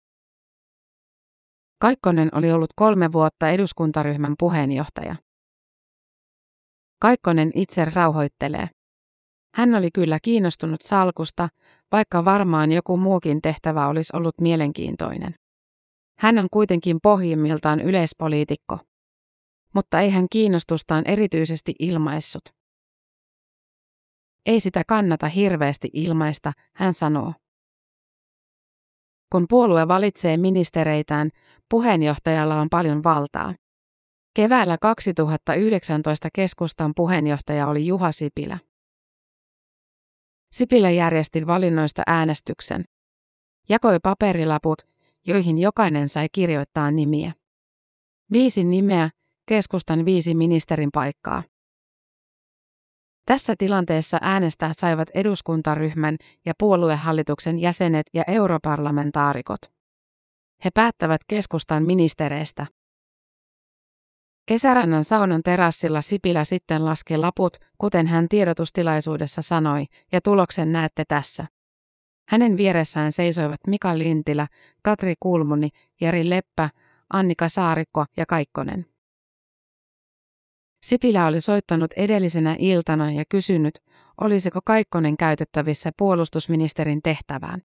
Kaikkonen 1.80 2.30
oli 2.36 2.52
ollut 2.52 2.70
kolme 2.76 3.12
vuotta 3.12 3.50
eduskuntaryhmän 3.50 4.36
puheenjohtaja. 4.40 5.16
Kaikkonen 7.02 7.52
itse 7.56 7.86
rauhoittelee. 7.86 8.70
Hän 9.56 9.76
oli 9.76 9.90
kyllä 9.94 10.20
kiinnostunut 10.24 10.82
salkusta, 10.82 11.50
vaikka 11.92 12.26
varmaan 12.26 12.72
joku 12.72 12.98
muukin 12.98 13.42
tehtävä 13.42 13.88
olisi 13.88 14.16
ollut 14.16 14.34
mielenkiintoinen. 14.42 15.36
Hän 16.20 16.38
on 16.38 16.48
kuitenkin 16.54 17.00
pohjimmiltaan 17.04 17.80
yleispoliitikko. 17.80 18.80
Mutta 19.74 20.00
ei 20.00 20.10
hän 20.10 20.26
kiinnostustaan 20.32 21.04
erityisesti 21.08 21.74
ilmaissut. 21.80 22.44
Ei 24.46 24.60
sitä 24.60 24.84
kannata 24.88 25.28
hirveästi 25.28 25.90
ilmaista, 25.94 26.52
hän 26.76 26.94
sanoo. 26.94 27.34
Kun 29.32 29.46
puolue 29.50 29.88
valitsee 29.88 30.38
ministereitään, 30.38 31.30
puheenjohtajalla 31.70 32.62
on 32.62 32.68
paljon 32.70 33.04
valtaa. 33.04 33.54
Keväällä 34.34 34.78
2019 34.82 36.30
keskustan 36.34 36.92
puheenjohtaja 36.96 37.68
oli 37.68 37.88
Juha 37.88 38.12
Sipilä. 38.12 38.60
Sipilä 40.52 40.90
järjesti 40.90 41.48
valinnoista 41.48 42.04
äänestyksen. 42.08 42.84
Jakoi 43.70 44.00
paperilaput, 44.04 44.82
joihin 45.28 45.58
jokainen 45.58 46.10
sai 46.10 46.28
kirjoittaa 46.32 46.92
nimiä. 46.92 47.34
Viisi 48.32 48.64
nimeä, 48.64 49.10
keskustan 49.46 50.06
viisi 50.06 50.36
ministerin 50.36 50.90
paikkaa. 50.94 51.44
Tässä 53.26 53.56
tilanteessa 53.58 54.18
äänestää 54.22 54.74
saivat 54.74 55.10
eduskuntaryhmän 55.14 56.18
ja 56.46 56.54
puoluehallituksen 56.60 57.60
jäsenet 57.60 58.06
ja 58.14 58.24
europarlamentaarikot. 58.28 59.62
He 60.66 60.70
päättävät 60.74 61.22
keskustan 61.28 61.86
ministereistä. 61.86 62.68
Kesärannan 64.46 65.04
saunan 65.04 65.44
terassilla 65.44 66.02
Sipilä 66.02 66.44
sitten 66.44 66.86
laski 66.86 67.18
laput, 67.18 67.58
kuten 67.78 68.08
hän 68.08 68.30
tiedotustilaisuudessa 68.30 69.42
sanoi, 69.42 69.86
ja 70.12 70.22
tuloksen 70.22 70.72
näette 70.72 71.04
tässä. 71.08 71.46
Hänen 72.30 72.58
vieressään 72.58 73.12
seisoivat 73.12 73.60
Mika 73.68 73.98
Lintilä, 73.98 74.48
Katri 74.84 75.14
Kulmuni, 75.20 75.70
Jari 76.02 76.30
Leppä, 76.30 76.70
Annika 77.14 77.50
Saarikko 77.50 78.06
ja 78.18 78.26
Kaikkonen. 78.26 78.86
Sipilä 80.86 81.26
oli 81.26 81.42
soittanut 81.42 81.94
edellisenä 81.94 82.56
iltana 82.60 83.12
ja 83.12 83.24
kysynyt, 83.30 83.80
olisiko 84.22 84.60
Kaikkonen 84.66 85.18
käytettävissä 85.18 85.92
puolustusministerin 85.98 87.02
tehtävään. 87.02 87.62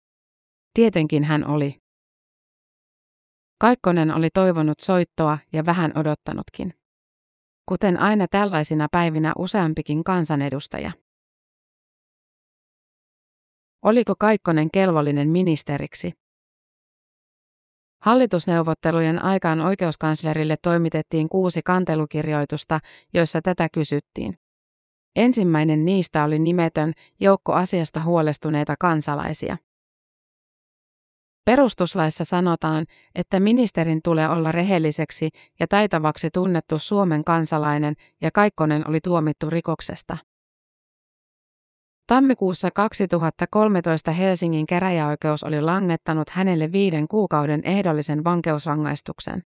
Tietenkin 0.75 1.25
hän 1.25 1.47
oli. 1.47 1.84
Kaikkonen 3.64 4.14
oli 4.14 4.28
toivonut 4.35 4.80
soittoa 4.80 5.38
ja 5.52 5.66
vähän 5.66 5.92
odottanutkin. 5.94 6.75
Kuten 7.68 8.00
aina 8.00 8.26
tällaisina 8.30 8.88
päivinä 8.92 9.33
useampikin 9.38 10.04
kansanedustaja. 10.04 10.92
Oliko 13.83 14.14
Kaikkonen 14.18 14.71
kelvollinen 14.71 15.28
ministeriksi? 15.28 16.12
Hallitusneuvottelujen 18.02 19.23
aikaan 19.23 19.61
oikeuskanslerille 19.61 20.56
toimitettiin 20.62 21.28
kuusi 21.28 21.61
kantelukirjoitusta, 21.64 22.80
joissa 23.14 23.42
tätä 23.42 23.68
kysyttiin. 23.75 24.38
Ensimmäinen 25.16 25.85
niistä 25.85 26.25
oli 26.25 26.38
nimetön 26.38 26.92
joukko 27.21 27.52
asiasta 27.52 28.02
huolestuneita 28.02 28.75
kansalaisia. 28.80 29.56
Perustuslaissa 31.45 32.25
sanotaan, 32.25 32.87
että 33.15 33.41
ministerin 33.41 34.01
tulee 34.05 34.29
olla 34.29 34.53
rehelliseksi 34.53 35.29
ja 35.61 35.67
taitavaksi 35.69 36.29
tunnettu 36.31 36.79
Suomen 36.79 37.25
kansalainen 37.25 37.95
ja 38.23 38.31
Kaikkonen 38.31 38.89
oli 38.89 38.99
tuomittu 39.01 39.51
rikoksesta. 39.51 40.17
Tammikuussa 42.07 42.71
2013 42.71 44.11
Helsingin 44.11 44.67
käräjäoikeus 44.67 45.45
oli 45.45 45.61
langettanut 45.61 46.31
hänelle 46.31 46.73
viiden 46.73 47.09
kuukauden 47.09 47.61
ehdollisen 47.65 48.25
vankeusrangaistuksen. 48.25 49.43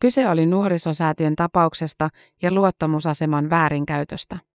Kyse 0.00 0.28
oli 0.28 0.46
nuorisosäätiön 0.46 1.36
tapauksesta 1.36 2.08
ja 2.42 2.52
luottamusaseman 2.52 3.50
väärinkäytöstä. 3.50 4.49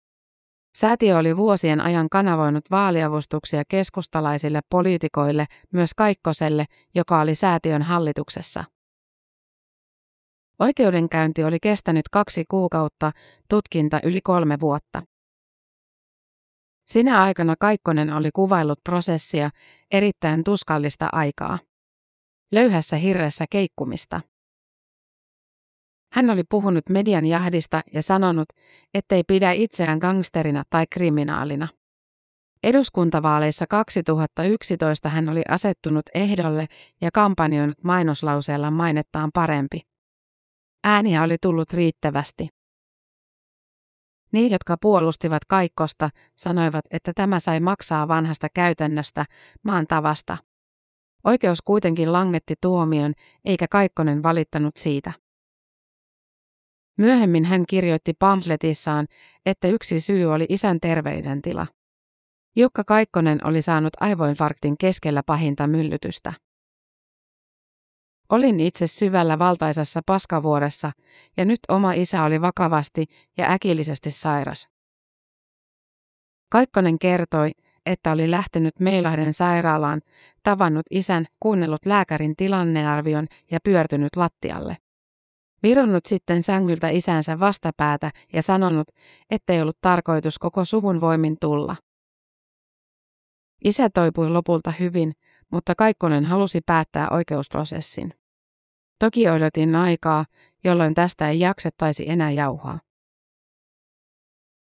Säätiö 0.74 1.18
oli 1.18 1.36
vuosien 1.36 1.80
ajan 1.80 2.08
kanavoinut 2.08 2.64
vaaliavustuksia 2.70 3.62
keskustalaisille 3.68 4.60
poliitikoille, 4.70 5.46
myös 5.72 5.94
Kaikkoselle, 5.94 6.64
joka 6.94 7.20
oli 7.20 7.34
säätiön 7.34 7.82
hallituksessa. 7.82 8.64
Oikeudenkäynti 10.58 11.44
oli 11.44 11.58
kestänyt 11.62 12.08
kaksi 12.08 12.44
kuukautta, 12.50 13.12
tutkinta 13.48 14.00
yli 14.02 14.20
kolme 14.20 14.60
vuotta. 14.60 15.02
Sinä 16.86 17.22
aikana 17.22 17.54
Kaikkonen 17.60 18.12
oli 18.12 18.30
kuvaillut 18.34 18.78
prosessia, 18.84 19.50
erittäin 19.90 20.44
tuskallista 20.44 21.08
aikaa. 21.12 21.58
Löyhässä 22.52 22.96
hirressä 22.96 23.44
keikkumista. 23.50 24.20
Hän 26.12 26.30
oli 26.30 26.44
puhunut 26.44 26.88
median 26.88 27.26
jahdista 27.26 27.80
ja 27.92 28.02
sanonut, 28.02 28.48
ettei 28.94 29.24
pidä 29.26 29.52
itseään 29.52 29.98
gangsterina 29.98 30.62
tai 30.70 30.84
kriminaalina. 30.90 31.68
Eduskuntavaaleissa 32.62 33.66
2011 33.66 35.08
hän 35.08 35.28
oli 35.28 35.42
asettunut 35.48 36.02
ehdolle 36.14 36.66
ja 37.00 37.10
kampanjoinut 37.14 37.84
mainoslauseella 37.84 38.70
mainettaan 38.70 39.30
parempi. 39.34 39.80
Ääniä 40.84 41.22
oli 41.22 41.36
tullut 41.42 41.72
riittävästi. 41.72 42.48
Niin, 44.32 44.50
jotka 44.50 44.76
puolustivat 44.80 45.44
Kaikkosta, 45.44 46.10
sanoivat, 46.36 46.84
että 46.90 47.12
tämä 47.14 47.40
sai 47.40 47.60
maksaa 47.60 48.08
vanhasta 48.08 48.48
käytännöstä, 48.54 49.24
maan 49.62 49.86
tavasta. 49.86 50.38
Oikeus 51.24 51.62
kuitenkin 51.62 52.12
langetti 52.12 52.54
tuomion, 52.60 53.12
eikä 53.44 53.66
Kaikkonen 53.70 54.22
valittanut 54.22 54.76
siitä. 54.76 55.12
Myöhemmin 57.02 57.44
hän 57.44 57.64
kirjoitti 57.68 58.12
pamfletissaan, 58.18 59.06
että 59.46 59.68
yksi 59.68 60.00
syy 60.00 60.24
oli 60.24 60.46
isän 60.48 60.80
terveydentila. 60.80 61.66
Jukka 62.56 62.84
Kaikkonen 62.84 63.46
oli 63.46 63.62
saanut 63.62 63.92
aivoinfarktin 64.00 64.78
keskellä 64.78 65.22
pahinta 65.26 65.66
myllytystä. 65.66 66.32
Olin 68.28 68.60
itse 68.60 68.86
syvällä 68.86 69.38
valtaisessa 69.38 70.00
paskavuoressa, 70.06 70.92
ja 71.36 71.44
nyt 71.44 71.58
oma 71.68 71.92
isä 71.92 72.24
oli 72.24 72.40
vakavasti 72.40 73.06
ja 73.38 73.52
äkillisesti 73.52 74.10
sairas. 74.10 74.68
Kaikkonen 76.52 76.98
kertoi, 76.98 77.50
että 77.86 78.12
oli 78.12 78.30
lähtenyt 78.30 78.80
Meilahden 78.80 79.32
sairaalaan, 79.32 80.00
tavannut 80.42 80.86
isän, 80.90 81.26
kuunnellut 81.40 81.86
lääkärin 81.86 82.36
tilannearvion 82.36 83.26
ja 83.50 83.58
pyörtynyt 83.64 84.16
lattialle. 84.16 84.76
Vironnut 85.62 86.06
sitten 86.06 86.42
sängyltä 86.42 86.88
isänsä 86.88 87.40
vastapäätä 87.40 88.10
ja 88.32 88.42
sanonut, 88.42 88.88
ettei 89.30 89.62
ollut 89.62 89.78
tarkoitus 89.80 90.38
koko 90.38 90.64
suvun 90.64 91.00
voimin 91.00 91.36
tulla. 91.40 91.76
Isä 93.64 93.88
toipui 93.94 94.28
lopulta 94.28 94.72
hyvin, 94.80 95.12
mutta 95.52 95.74
Kaikkonen 95.74 96.24
halusi 96.24 96.60
päättää 96.66 97.08
oikeusprosessin. 97.10 98.14
Toki 98.98 99.28
odotin 99.28 99.74
aikaa, 99.76 100.24
jolloin 100.64 100.94
tästä 100.94 101.28
ei 101.28 101.40
jaksettaisi 101.40 102.10
enää 102.10 102.30
jauhaa. 102.30 102.80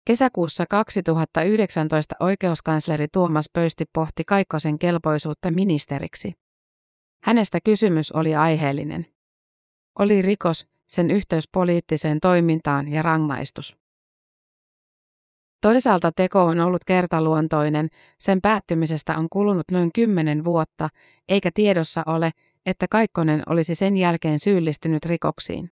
Kesäkuussa 0.06 0.66
2019 0.70 2.16
oikeuskansleri 2.20 3.08
Tuomas 3.14 3.46
Pöysti 3.54 3.86
pohti 3.94 4.24
Kaikkosen 4.24 4.80
kelpoisuutta 4.80 5.52
ministeriksi. 5.52 6.34
Hänestä 7.24 7.60
kysymys 7.64 8.12
oli 8.12 8.36
aiheellinen. 8.36 9.06
Oli 10.00 10.22
rikos, 10.22 10.68
sen 10.90 11.12
yhteys 11.12 11.48
poliittiseen 11.54 12.20
toimintaan 12.20 12.88
ja 12.88 13.02
rangaistus. 13.02 13.78
Toisaalta 15.62 16.12
teko 16.12 16.44
on 16.44 16.60
ollut 16.60 16.84
kertaluontoinen, 16.86 17.90
sen 18.20 18.42
päättymisestä 18.42 19.18
on 19.18 19.28
kulunut 19.30 19.66
noin 19.72 19.92
kymmenen 19.94 20.44
vuotta, 20.44 20.90
eikä 21.28 21.52
tiedossa 21.54 22.04
ole, 22.06 22.32
että 22.66 22.86
Kaikkonen 22.90 23.44
olisi 23.50 23.76
sen 23.76 23.98
jälkeen 23.98 24.40
syyllistynyt 24.40 25.06
rikoksiin. 25.06 25.72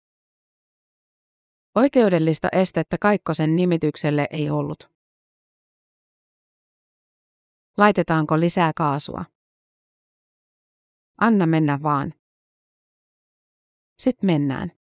Oikeudellista 1.75 2.49
estettä 2.53 2.97
Kaikkosen 3.01 3.57
nimitykselle 3.57 4.27
ei 4.31 4.51
ollut. 4.51 4.91
Laitetaanko 7.77 8.41
lisää 8.41 8.73
kaasua? 8.77 9.25
Anna 11.21 11.47
mennä 11.47 11.79
vaan. 11.83 12.15
Sitten 13.99 14.27
mennään. 14.27 14.76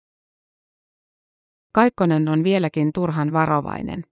Kaikkonen 1.74 2.28
on 2.28 2.44
vieläkin 2.44 2.92
turhan 2.92 3.32
varovainen. 3.32 4.04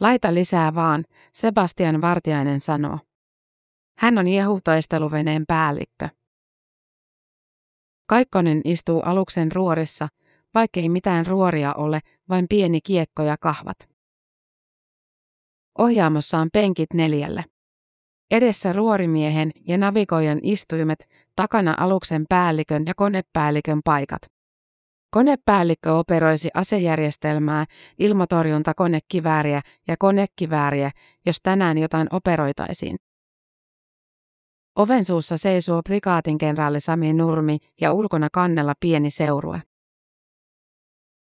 Laita 0.00 0.34
lisää 0.34 0.74
vaan, 0.74 1.04
Sebastian 1.32 2.00
Vartiainen 2.00 2.60
sanoo. 2.60 2.98
Hän 3.98 4.18
on 4.18 4.28
jehutaisteluveneen 4.28 5.44
päällikkö. 5.48 6.08
Kaikkonen 8.08 8.60
istuu 8.64 9.00
aluksen 9.00 9.52
ruorissa, 9.52 10.08
vaikkei 10.54 10.88
mitään 10.88 11.26
ruoria 11.26 11.74
ole, 11.74 12.00
vain 12.28 12.46
pieni 12.48 12.80
kiekko 12.80 13.22
ja 13.22 13.36
kahvat. 13.40 13.76
Ohjaamossa 15.78 16.38
on 16.38 16.48
penkit 16.52 16.94
neljälle. 16.94 17.44
Edessä 18.30 18.72
ruorimiehen 18.72 19.50
ja 19.68 19.78
navigoijan 19.78 20.40
istuimet, 20.42 21.08
takana 21.36 21.74
aluksen 21.78 22.24
päällikön 22.28 22.82
ja 22.86 22.94
konepäällikön 22.96 23.80
paikat. 23.84 24.35
Konepäällikkö 25.10 25.94
operoisi 25.94 26.48
asejärjestelmää, 26.54 27.64
ilmatorjuntakonekivääriä 27.98 29.60
ja 29.88 29.96
konekivääriä, 29.98 30.90
jos 31.26 31.36
tänään 31.42 31.78
jotain 31.78 32.08
operoitaisiin. 32.10 32.96
Oven 34.76 35.04
suussa 35.04 35.36
seisoo 35.36 35.82
prikaatin 35.82 36.38
kenraali 36.38 36.80
Sami 36.80 37.12
Nurmi 37.12 37.58
ja 37.80 37.92
ulkona 37.92 38.28
kannella 38.32 38.74
pieni 38.80 39.10
seurue. 39.10 39.62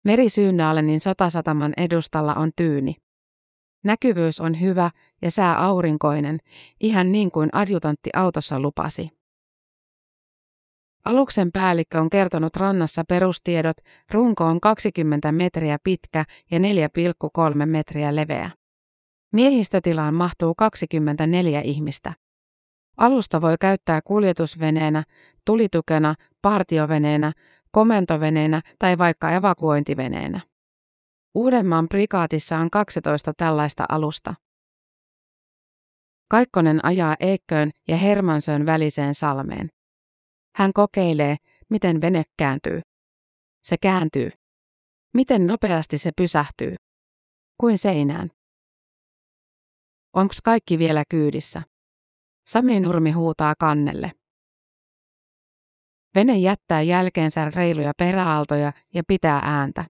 Merisyynnaalenin 0.05 1.01
sotasataman 1.01 1.73
edustalla 1.77 2.35
on 2.35 2.51
tyyni. 2.57 2.95
Näkyvyys 3.85 4.41
on 4.41 4.61
hyvä 4.61 4.91
ja 5.23 5.31
sää 5.31 5.59
aurinkoinen, 5.65 6.39
ihan 6.81 7.13
niin 7.13 7.31
kuin 7.31 7.49
adjutantti 7.53 8.11
autossa 8.17 8.61
lupasi. 8.61 9.11
Aluksen 11.07 11.53
päällikkö 11.53 12.01
on 12.01 12.11
kertonut 12.11 12.57
rannassa 12.57 13.05
perustiedot, 13.09 13.77
runko 14.13 14.45
on 14.45 14.61
20 14.61 15.33
metriä 15.33 15.79
pitkä 15.85 16.25
ja 16.51 16.59
4,3 16.59 17.67
metriä 17.67 18.17
leveä. 18.17 18.51
Miehistötilaan 19.33 20.15
mahtuu 20.15 20.55
24 20.55 21.61
ihmistä. 21.61 22.13
Alusta 22.97 23.41
voi 23.41 23.55
käyttää 23.61 24.01
kuljetusveneenä, 24.05 25.05
tulitukena, 25.45 26.15
partioveneenä, 26.43 27.33
komentoveneenä 27.71 28.63
tai 28.79 28.99
vaikka 28.99 29.31
evakuointiveneenä. 29.31 30.41
Uudenmaan 31.35 31.89
prikaatissa 31.89 32.59
on 32.59 32.71
12 32.71 33.33
tällaista 33.37 33.85
alusta. 33.89 34.35
Kaikkonen 36.29 36.85
ajaa 36.85 37.17
Eekköön 37.21 37.71
ja 37.89 37.97
Hermansön 37.97 38.67
väliseen 38.67 39.15
salmeen. 39.15 39.76
Hän 40.57 40.73
kokeilee, 40.73 41.37
miten 41.71 42.01
vene 42.01 42.23
kääntyy. 42.39 42.81
Se 43.63 43.77
kääntyy. 43.83 44.31
Miten 45.15 45.47
nopeasti 45.47 45.99
se 45.99 46.11
pysähtyy? 46.17 46.77
Kuin 47.61 47.79
seinään. 47.79 48.31
Onks 50.13 50.41
kaikki 50.45 50.79
vielä 50.79 51.05
kyydissä? 51.11 51.63
Sami 52.51 52.81
Nurmi 52.81 53.11
huutaa 53.11 53.55
kannelle. 53.59 54.13
Vene 56.15 56.39
jättää 56.39 56.83
jälkeensä 56.83 57.51
reiluja 57.51 57.93
peräaaltoja 57.99 58.73
ja 58.95 59.03
pitää 59.09 59.41
ääntä. 59.45 59.85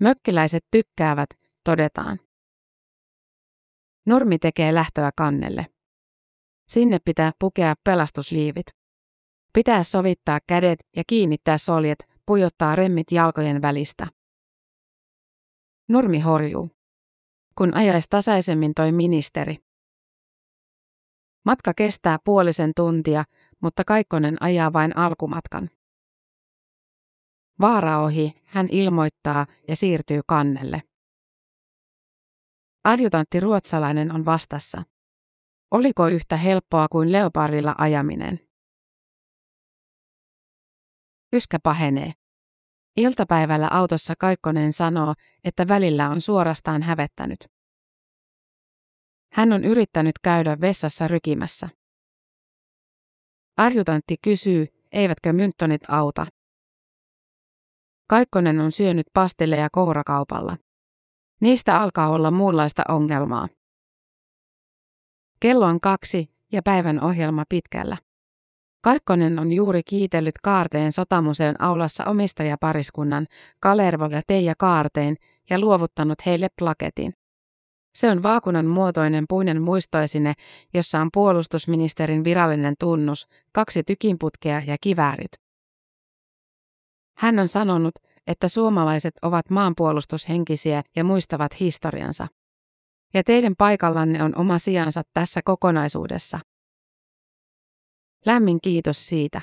Mökkiläiset 0.00 0.64
tykkäävät, 0.70 1.28
todetaan. 1.64 2.20
Nurmi 4.06 4.38
tekee 4.38 4.74
lähtöä 4.74 5.10
kannelle. 5.16 5.66
Sinne 6.68 6.98
pitää 7.04 7.32
pukea 7.40 7.74
pelastusliivit. 7.84 8.77
Pitää 9.52 9.82
sovittaa 9.82 10.38
kädet 10.46 10.78
ja 10.96 11.02
kiinnittää 11.06 11.58
soljet, 11.58 11.98
pujottaa 12.26 12.76
remmit 12.76 13.12
jalkojen 13.12 13.62
välistä. 13.62 14.06
Nurmi 15.88 16.20
horjuu. 16.20 16.70
Kun 17.54 17.74
ajaisi 17.74 18.08
tasaisemmin 18.10 18.74
toi 18.74 18.92
ministeri. 18.92 19.56
Matka 21.44 21.74
kestää 21.74 22.18
puolisen 22.24 22.72
tuntia, 22.76 23.24
mutta 23.62 23.84
Kaikkonen 23.84 24.42
ajaa 24.42 24.72
vain 24.72 24.96
alkumatkan. 24.96 25.70
Vaara 27.60 27.98
ohi, 27.98 28.32
hän 28.44 28.68
ilmoittaa 28.70 29.46
ja 29.68 29.76
siirtyy 29.76 30.20
kannelle. 30.26 30.82
Adjutantti 32.84 33.40
ruotsalainen 33.40 34.12
on 34.12 34.24
vastassa. 34.24 34.82
Oliko 35.70 36.08
yhtä 36.08 36.36
helppoa 36.36 36.86
kuin 36.88 37.12
leopardilla 37.12 37.74
ajaminen? 37.78 38.47
Yskä 41.32 41.58
pahenee. 41.62 42.12
Iltapäivällä 42.96 43.68
autossa 43.70 44.14
Kaikkonen 44.18 44.72
sanoo, 44.72 45.14
että 45.44 45.68
välillä 45.68 46.10
on 46.10 46.20
suorastaan 46.20 46.82
hävettänyt. 46.82 47.38
Hän 49.32 49.52
on 49.52 49.64
yrittänyt 49.64 50.14
käydä 50.22 50.60
vessassa 50.60 51.08
rykimässä. 51.08 51.68
Arjutantti 53.56 54.16
kysyy, 54.22 54.66
eivätkö 54.92 55.32
mynttonit 55.32 55.82
auta. 55.88 56.26
Kaikkonen 58.08 58.60
on 58.60 58.72
syönyt 58.72 59.06
pastilleja 59.12 59.68
kourakaupalla. 59.72 60.56
Niistä 61.40 61.80
alkaa 61.80 62.08
olla 62.08 62.30
muunlaista 62.30 62.82
ongelmaa. 62.88 63.48
Kello 65.40 65.66
on 65.66 65.80
kaksi 65.80 66.30
ja 66.52 66.62
päivän 66.62 67.04
ohjelma 67.04 67.44
pitkällä. 67.48 67.96
Kaikkonen 68.80 69.38
on 69.38 69.52
juuri 69.52 69.82
kiitellyt 69.82 70.38
Kaarteen 70.42 70.92
sotamuseon 70.92 71.62
aulassa 71.62 72.04
omistajapariskunnan 72.04 73.26
Kalervo 73.60 74.06
ja 74.06 74.22
Teija 74.26 74.54
Kaarteen 74.58 75.16
ja 75.50 75.58
luovuttanut 75.58 76.26
heille 76.26 76.48
plaketin. 76.58 77.12
Se 77.94 78.10
on 78.10 78.22
vaakunan 78.22 78.66
muotoinen 78.66 79.24
puinen 79.28 79.62
muistoisine, 79.62 80.34
jossa 80.74 81.00
on 81.00 81.08
puolustusministerin 81.12 82.24
virallinen 82.24 82.74
tunnus, 82.80 83.26
kaksi 83.52 83.82
tykinputkea 83.82 84.62
ja 84.66 84.76
kiväärit. 84.80 85.32
Hän 87.16 87.38
on 87.38 87.48
sanonut, 87.48 87.94
että 88.26 88.48
suomalaiset 88.48 89.14
ovat 89.22 89.50
maanpuolustushenkisiä 89.50 90.82
ja 90.96 91.04
muistavat 91.04 91.60
historiansa. 91.60 92.28
Ja 93.14 93.24
teidän 93.24 93.54
paikallanne 93.58 94.22
on 94.22 94.36
oma 94.36 94.58
sijansa 94.58 95.02
tässä 95.14 95.40
kokonaisuudessa. 95.44 96.38
Lämmin 98.28 98.58
kiitos 98.62 99.08
siitä. 99.08 99.40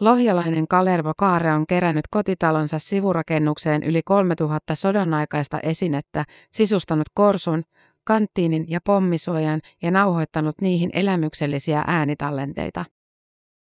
Lohjalainen 0.00 0.68
Kalervo 0.68 1.12
Kaare 1.18 1.52
on 1.52 1.66
kerännyt 1.66 2.04
kotitalonsa 2.10 2.78
sivurakennukseen 2.78 3.82
yli 3.82 4.02
3000 4.04 4.74
sodan-aikaista 4.74 5.60
esinettä, 5.62 6.24
sisustanut 6.52 7.06
korsun, 7.14 7.62
kanttiinin 8.04 8.64
ja 8.68 8.80
pommisuojan 8.86 9.60
ja 9.82 9.90
nauhoittanut 9.90 10.54
niihin 10.60 10.90
elämyksellisiä 10.92 11.84
äänitallenteita. 11.86 12.84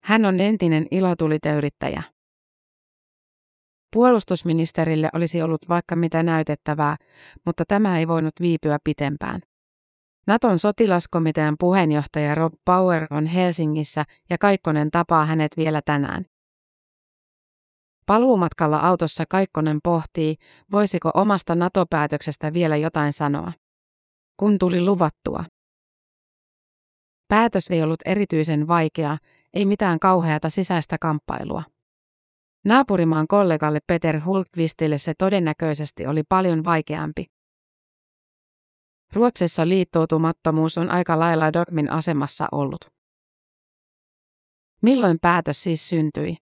Hän 0.04 0.26
on 0.26 0.40
entinen 0.40 0.88
ilotuliteyrittäjä. 0.92 2.04
Puolustusministerille 3.94 5.10
olisi 5.14 5.42
ollut 5.42 5.70
vaikka 5.70 5.96
mitä 5.96 6.24
näytettävää, 6.24 6.96
mutta 7.46 7.64
tämä 7.68 8.00
ei 8.00 8.08
voinut 8.08 8.34
viipyä 8.42 8.78
pitempään. 8.84 9.42
Naton 10.28 10.60
sotilaskomitean 10.60 11.56
puheenjohtaja 11.60 12.36
Rob 12.36 12.54
Power 12.66 13.08
on 13.10 13.26
Helsingissä 13.26 14.04
ja 14.30 14.38
Kaikkonen 14.38 14.92
tapaa 14.92 15.26
hänet 15.26 15.58
vielä 15.58 15.82
tänään. 15.86 16.26
Paluumatkalla 18.06 18.78
autossa 18.78 19.24
Kaikkonen 19.30 19.80
pohtii, 19.84 20.36
voisiko 20.72 21.12
omasta 21.14 21.56
NATO-päätöksestä 21.56 22.54
vielä 22.54 22.78
jotain 22.78 23.14
sanoa. 23.14 23.52
Kun 24.38 24.58
tuli 24.60 24.82
luvattua. 24.82 25.44
Päätös 27.28 27.72
ei 27.72 27.84
ollut 27.84 28.00
erityisen 28.06 28.68
vaikea, 28.68 29.18
ei 29.54 29.66
mitään 29.66 30.00
kauheata 30.00 30.50
sisäistä 30.50 30.98
kamppailua. 31.02 31.64
Naapurimaan 32.66 33.28
kollegalle 33.28 33.80
Peter 33.88 34.20
Hultqvistille 34.26 34.98
se 34.98 35.14
todennäköisesti 35.18 36.08
oli 36.08 36.24
paljon 36.30 36.64
vaikeampi. 36.64 37.26
Ruotsissa 39.14 39.68
liittoutumattomuus 39.68 40.78
on 40.78 40.90
aika 40.90 41.20
lailla 41.20 41.54
dogmin 41.54 41.92
asemassa 41.92 42.48
ollut. 42.52 42.86
Milloin 44.82 45.18
päätös 45.22 45.64
siis 45.64 45.90
syntyi? 45.90 46.38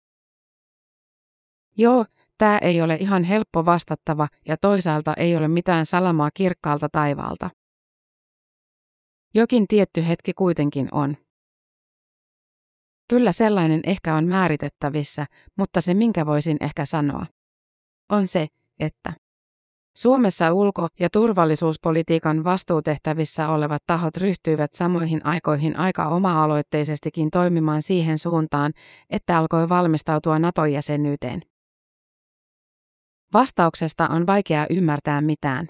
Joo, 1.78 2.06
tämä 2.38 2.58
ei 2.58 2.82
ole 2.82 2.96
ihan 2.96 3.24
helppo 3.24 3.66
vastattava 3.66 4.28
ja 4.48 4.58
toisaalta 4.58 5.14
ei 5.14 5.36
ole 5.36 5.48
mitään 5.48 5.86
salamaa 5.86 6.30
kirkkaalta 6.34 6.90
taivaalta. 6.92 7.50
Jokin 9.34 9.68
tietty 9.68 10.08
hetki 10.08 10.34
kuitenkin 10.34 10.88
on. 10.92 11.18
Kyllä 13.10 13.32
sellainen 13.32 13.82
ehkä 13.84 14.16
on 14.16 14.28
määritettävissä, 14.28 15.26
mutta 15.58 15.82
se 15.82 15.94
minkä 15.94 16.26
voisin 16.26 16.58
ehkä 16.62 16.86
sanoa, 16.86 17.26
on 18.10 18.28
se, 18.28 18.48
että 18.80 19.14
Suomessa 19.98 20.54
ulko- 20.54 20.88
ja 21.00 21.10
turvallisuuspolitiikan 21.10 22.44
vastuutehtävissä 22.44 23.50
olevat 23.50 23.84
tahot 23.88 24.18
ryhtyivät 24.18 24.74
samoihin 24.74 25.26
aikoihin 25.26 25.76
aika 25.76 26.08
oma-aloitteisestikin 26.08 27.32
toimimaan 27.32 27.82
siihen 27.82 28.18
suuntaan, 28.18 28.74
että 29.10 29.38
alkoi 29.38 29.70
valmistautua 29.70 30.40
NATO-jäsenyyteen. 30.40 31.42
Vastauksesta 33.34 34.08
on 34.08 34.28
vaikea 34.28 34.66
ymmärtää 34.70 35.22
mitään. 35.22 35.68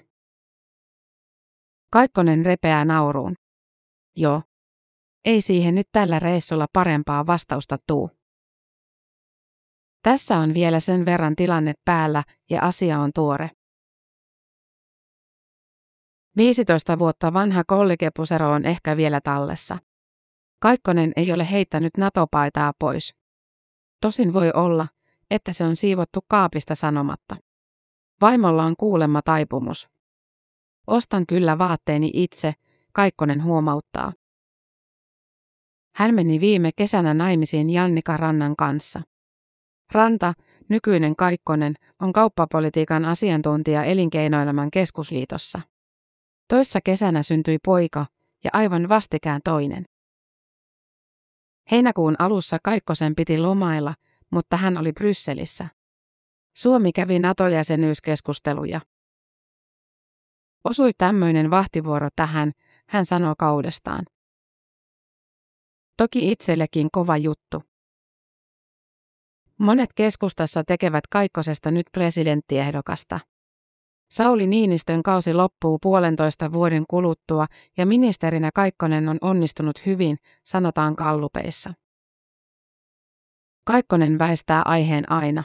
Kaikkonen 1.92 2.46
repeää 2.46 2.84
nauruun. 2.84 3.34
Joo. 4.16 4.42
Ei 5.24 5.42
siihen 5.42 5.74
nyt 5.74 5.86
tällä 5.92 6.18
reissulla 6.18 6.66
parempaa 6.72 7.26
vastausta 7.26 7.76
tuu. 7.86 8.10
Tässä 10.02 10.36
on 10.36 10.54
vielä 10.54 10.80
sen 10.80 11.04
verran 11.04 11.36
tilanne 11.36 11.74
päällä 11.84 12.22
ja 12.50 12.62
asia 12.62 12.98
on 12.98 13.10
tuore. 13.14 13.50
15 16.38 16.98
vuotta 16.98 17.32
vanha 17.32 17.64
kollegepusero 17.66 18.50
on 18.50 18.64
ehkä 18.64 18.96
vielä 18.96 19.20
tallessa. 19.20 19.78
Kaikkonen 20.60 21.12
ei 21.16 21.32
ole 21.32 21.50
heittänyt 21.50 21.96
NATO-paitaa 21.96 22.72
pois. 22.78 23.14
Tosin 24.00 24.32
voi 24.32 24.50
olla, 24.54 24.88
että 25.30 25.52
se 25.52 25.64
on 25.64 25.76
siivottu 25.76 26.20
kaapista 26.28 26.74
sanomatta. 26.74 27.36
Vaimolla 28.20 28.64
on 28.64 28.74
kuulemma 28.76 29.22
taipumus. 29.22 29.88
Ostan 30.86 31.26
kyllä 31.26 31.58
vaatteeni 31.58 32.10
itse, 32.14 32.54
Kaikkonen 32.92 33.44
huomauttaa. 33.44 34.12
Hän 35.94 36.14
meni 36.14 36.40
viime 36.40 36.70
kesänä 36.76 37.14
naimisiin 37.14 37.70
Jannika 37.70 38.16
Rannan 38.16 38.56
kanssa. 38.56 39.00
Ranta, 39.92 40.34
nykyinen 40.68 41.16
Kaikkonen, 41.16 41.74
on 42.02 42.12
kauppapolitiikan 42.12 43.04
asiantuntija 43.04 43.84
elinkeinoelämän 43.84 44.70
keskusliitossa. 44.70 45.60
Toissa 46.48 46.80
kesänä 46.84 47.22
syntyi 47.22 47.58
poika 47.64 48.06
ja 48.44 48.50
aivan 48.52 48.88
vastikään 48.88 49.40
toinen. 49.44 49.84
Heinäkuun 51.70 52.16
alussa 52.18 52.58
Kaikkosen 52.64 53.14
piti 53.14 53.38
lomailla, 53.38 53.94
mutta 54.30 54.56
hän 54.56 54.76
oli 54.76 54.92
Brysselissä. 54.92 55.68
Suomi 56.56 56.92
kävi 56.92 57.18
NATO-jäsenyyskeskusteluja. 57.18 58.80
Osui 60.64 60.90
tämmöinen 60.98 61.50
vahtivuoro 61.50 62.08
tähän, 62.16 62.52
hän 62.88 63.04
sanoo 63.04 63.34
kaudestaan. 63.38 64.04
Toki 65.96 66.32
itsellekin 66.32 66.88
kova 66.92 67.16
juttu. 67.16 67.62
Monet 69.58 69.90
keskustassa 69.94 70.64
tekevät 70.64 71.06
Kaikkosesta 71.06 71.70
nyt 71.70 71.86
presidenttiehdokasta. 71.92 73.20
Sauli 74.10 74.46
Niinistön 74.46 75.02
kausi 75.02 75.34
loppuu 75.34 75.78
puolentoista 75.82 76.52
vuoden 76.52 76.84
kuluttua 76.90 77.46
ja 77.76 77.86
ministerinä 77.86 78.50
Kaikkonen 78.54 79.08
on 79.08 79.18
onnistunut 79.20 79.86
hyvin, 79.86 80.16
sanotaan 80.44 80.96
kallupeissa. 80.96 81.74
Kaikkonen 83.64 84.18
väistää 84.18 84.62
aiheen 84.64 85.12
aina. 85.12 85.44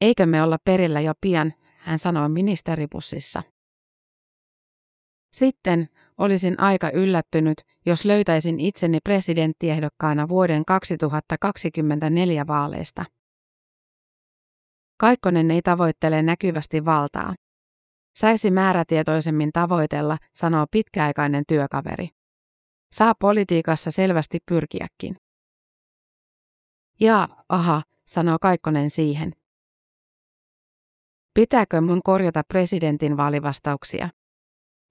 Eikö 0.00 0.26
me 0.26 0.42
olla 0.42 0.58
perillä 0.64 1.00
jo 1.00 1.12
pian, 1.20 1.52
hän 1.78 1.98
sanoo 1.98 2.28
ministeripussissa. 2.28 3.42
Sitten 5.32 5.88
olisin 6.18 6.60
aika 6.60 6.90
yllättynyt, 6.90 7.56
jos 7.86 8.04
löytäisin 8.04 8.60
itseni 8.60 8.98
presidenttiehdokkaana 9.04 10.28
vuoden 10.28 10.64
2024 10.64 12.46
vaaleista. 12.46 13.04
Kaikkonen 15.00 15.50
ei 15.50 15.62
tavoittele 15.62 16.22
näkyvästi 16.22 16.84
valtaa. 16.84 17.34
Saisi 18.14 18.50
määrätietoisemmin 18.50 19.52
tavoitella, 19.52 20.18
sanoo 20.34 20.66
pitkäaikainen 20.70 21.44
työkaveri. 21.48 22.08
Saa 22.92 23.14
politiikassa 23.14 23.90
selvästi 23.90 24.38
pyrkiäkin. 24.48 25.16
Ja, 27.00 27.28
aha, 27.48 27.82
sanoo 28.06 28.36
Kaikkonen 28.40 28.90
siihen. 28.90 29.32
Pitääkö 31.34 31.80
mun 31.80 32.02
korjata 32.02 32.42
presidentin 32.48 33.16
vaalivastauksia? 33.16 34.08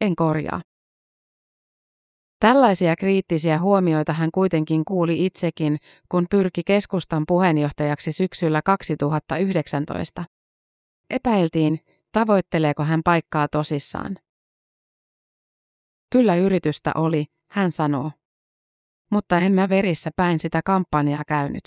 En 0.01 0.15
korjaa. 0.15 0.61
Tällaisia 2.39 2.95
kriittisiä 2.95 3.59
huomioita 3.59 4.13
hän 4.13 4.31
kuitenkin 4.31 4.85
kuuli 4.85 5.25
itsekin, 5.25 5.77
kun 6.09 6.25
pyrki 6.29 6.61
keskustan 6.65 7.23
puheenjohtajaksi 7.27 8.11
syksyllä 8.11 8.61
2019. 8.65 10.25
Epäiltiin, 11.09 11.79
tavoitteleeko 12.13 12.83
hän 12.83 13.01
paikkaa 13.03 13.47
tosissaan. 13.47 14.17
Kyllä 16.09 16.35
yritystä 16.35 16.91
oli, 16.95 17.25
hän 17.51 17.71
sanoo. 17.71 18.11
Mutta 19.11 19.39
en 19.39 19.51
mä 19.51 19.69
verissä 19.69 20.11
päin 20.15 20.39
sitä 20.39 20.61
kampanjaa 20.65 21.23
käynyt. 21.27 21.63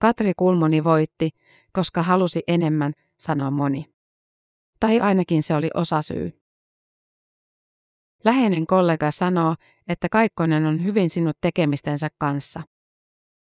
Katri 0.00 0.32
Kulmoni 0.36 0.84
voitti, 0.84 1.30
koska 1.72 2.02
halusi 2.02 2.42
enemmän, 2.48 2.92
sanoo 3.18 3.50
moni. 3.50 3.84
Tai 4.80 5.00
ainakin 5.00 5.42
se 5.42 5.54
oli 5.54 5.68
osasyy. 5.74 6.40
Läheinen 8.24 8.66
kollega 8.66 9.10
sanoo, 9.10 9.54
että 9.88 10.08
Kaikkonen 10.08 10.66
on 10.66 10.84
hyvin 10.84 11.10
sinut 11.10 11.36
tekemistensä 11.40 12.08
kanssa. 12.18 12.62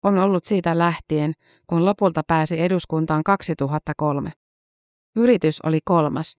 On 0.04 0.18
ollut 0.18 0.46
siitä 0.46 0.78
lähtien, 0.78 1.34
kun 1.68 1.86
lopulta 1.86 2.22
pääsi 2.28 2.60
eduskuntaan 2.60 3.24
2003. 3.24 4.43
Yritys 5.16 5.62
oli 5.62 5.80
kolmas. 5.86 6.38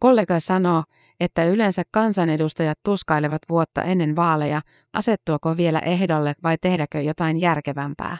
Kollega 0.00 0.40
sanoo, 0.40 0.84
että 1.20 1.44
yleensä 1.44 1.82
kansanedustajat 1.92 2.78
tuskailevat 2.84 3.42
vuotta 3.48 3.82
ennen 3.82 4.16
vaaleja, 4.16 4.62
asettuako 4.92 5.56
vielä 5.56 5.78
ehdolle 5.78 6.34
vai 6.42 6.56
tehdäkö 6.60 7.00
jotain 7.00 7.40
järkevämpää. 7.40 8.18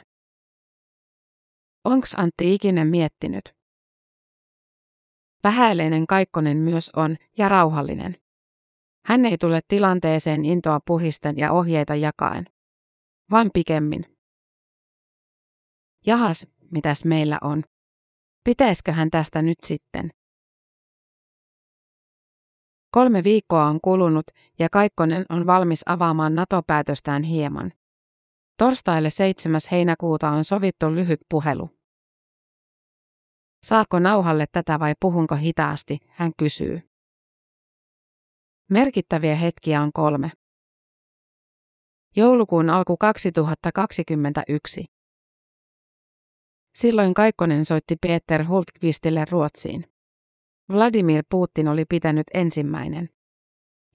Onks 1.85 2.15
Antti 2.17 2.53
ikinä 2.53 2.85
miettinyt? 2.85 3.41
Vähäileinen 5.43 6.07
Kaikkonen 6.07 6.57
myös 6.57 6.91
on 6.95 7.17
ja 7.37 7.49
rauhallinen. 7.49 8.17
Hän 9.05 9.25
ei 9.25 9.37
tule 9.37 9.61
tilanteeseen 9.67 10.45
intoa 10.45 10.79
puhisten 10.85 11.37
ja 11.37 11.51
ohjeita 11.51 11.95
jakaen. 11.95 12.45
Vaan 13.31 13.49
pikemmin. 13.53 14.05
Jahas, 16.05 16.47
mitäs 16.71 17.05
meillä 17.05 17.37
on? 17.41 17.63
Pitäisikö 18.43 18.91
hän 18.91 19.09
tästä 19.09 19.41
nyt 19.41 19.57
sitten? 19.63 20.09
Kolme 22.91 23.23
viikkoa 23.23 23.65
on 23.65 23.79
kulunut 23.81 24.25
ja 24.59 24.67
Kaikkonen 24.71 25.25
on 25.29 25.47
valmis 25.47 25.81
avaamaan 25.85 26.35
NATO-päätöstään 26.35 27.23
hieman. 27.23 27.71
Torstaille 28.57 29.09
7. 29.09 29.61
heinäkuuta 29.71 30.29
on 30.29 30.43
sovittu 30.43 30.95
lyhyt 30.95 31.19
puhelu. 31.29 31.69
Saako 33.63 33.99
nauhalle 33.99 34.45
tätä 34.51 34.79
vai 34.79 34.93
puhunko 34.99 35.35
hitaasti, 35.35 35.97
hän 36.07 36.31
kysyy. 36.37 36.81
Merkittäviä 38.69 39.35
hetkiä 39.35 39.81
on 39.81 39.91
kolme. 39.93 40.31
Joulukuun 42.15 42.69
alku 42.69 42.97
2021. 42.97 44.85
Silloin 46.79 47.13
Kaikkonen 47.13 47.65
soitti 47.65 47.95
Peter 47.95 48.45
Hultqvistille 48.47 49.25
Ruotsiin. 49.31 49.85
Vladimir 50.71 51.23
Putin 51.29 51.67
oli 51.67 51.85
pitänyt 51.85 52.27
ensimmäinen. 52.33 53.09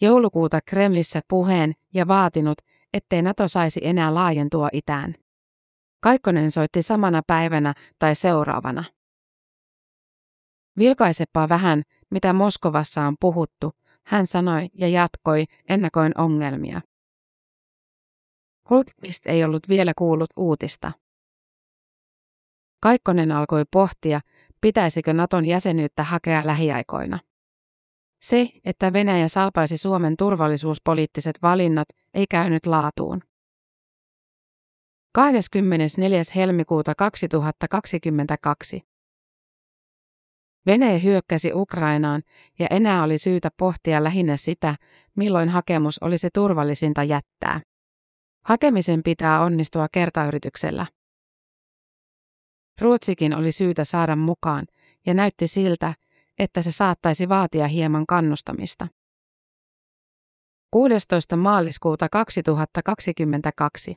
Joulukuuta 0.01 0.61
Kremlissä 0.67 1.21
puheen 1.29 1.73
ja 1.95 2.09
vaatinut, 2.09 2.59
ettei 2.93 3.23
NATO 3.23 3.49
saisi 3.49 3.81
enää 3.83 4.15
laajentua 4.15 4.69
itään. 4.73 5.15
Kaikkonen 6.01 6.51
soitti 6.51 6.83
samana 6.83 7.23
päivänä 7.27 7.75
tai 7.99 8.15
seuraavana. 8.15 8.85
Vilkaisepa 10.79 11.49
vähän, 11.49 11.83
mitä 12.11 12.33
Moskovassa 12.33 13.03
on 13.03 13.17
puhuttu, 13.21 13.73
hän 14.07 14.27
sanoi 14.27 14.69
ja 14.75 14.89
jatkoi, 14.89 15.45
ennakoin 15.69 16.13
ongelmia. 16.19 16.81
Hultqvist 18.71 19.27
ei 19.27 19.45
ollut 19.45 19.69
vielä 19.69 19.93
kuullut 19.99 20.31
uutista. 20.37 20.93
Kaikkonen 22.85 23.33
alkoi 23.33 23.65
pohtia, 23.73 24.21
pitäisikö 24.61 25.13
Naton 25.13 25.47
jäsenyyttä 25.47 26.03
hakea 26.05 26.43
lähiaikoina. 26.45 27.19
Se, 28.23 28.49
että 28.65 28.93
Venäjä 28.93 29.29
salpaisi 29.29 29.77
Suomen 29.77 30.17
turvallisuuspoliittiset 30.17 31.39
valinnat, 31.43 31.89
ei 32.15 32.25
käynyt 32.31 32.67
laatuun. 32.67 33.21
24. 35.15 36.23
helmikuuta 36.35 36.93
2022. 36.95 38.81
Venäjä 40.67 40.99
hyökkäsi 40.99 41.53
Ukrainaan 41.55 42.23
ja 42.59 42.67
enää 42.71 43.03
oli 43.03 43.19
syytä 43.19 43.49
pohtia 43.59 44.05
lähinnä 44.05 44.37
sitä, 44.37 44.77
milloin 45.17 45.49
hakemus 45.49 45.99
olisi 46.03 46.29
turvallisinta 46.35 47.03
jättää. 47.03 47.61
Hakemisen 48.47 49.03
pitää 49.03 49.41
onnistua 49.41 49.87
kertayrityksellä. 49.93 50.87
Ruotsikin 52.81 53.37
oli 53.37 53.53
syytä 53.53 53.85
saada 53.85 54.17
mukaan, 54.17 54.67
ja 55.07 55.15
näytti 55.15 55.47
siltä, 55.47 55.95
että 56.39 56.63
se 56.63 56.71
saattaisi 56.71 57.29
vaatia 57.29 57.69
hieman 57.69 58.07
kannustamista. 58.07 58.89
16. 60.71 61.37
maaliskuuta 61.37 62.09
2022. 62.09 63.97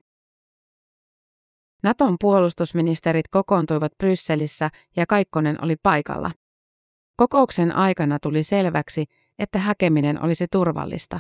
Naton 1.84 2.16
puolustusministerit 2.22 3.28
kokoontuivat 3.28 3.92
Brysselissä 3.98 4.70
ja 4.96 5.06
Kaikkonen 5.06 5.64
oli 5.64 5.76
paikalla. 5.84 6.32
Kokouksen 7.16 7.76
aikana 7.76 8.20
tuli 8.20 8.44
selväksi, 8.44 9.06
että 9.40 9.60
hakeminen 9.60 10.24
olisi 10.24 10.48
turvallista. 10.52 11.20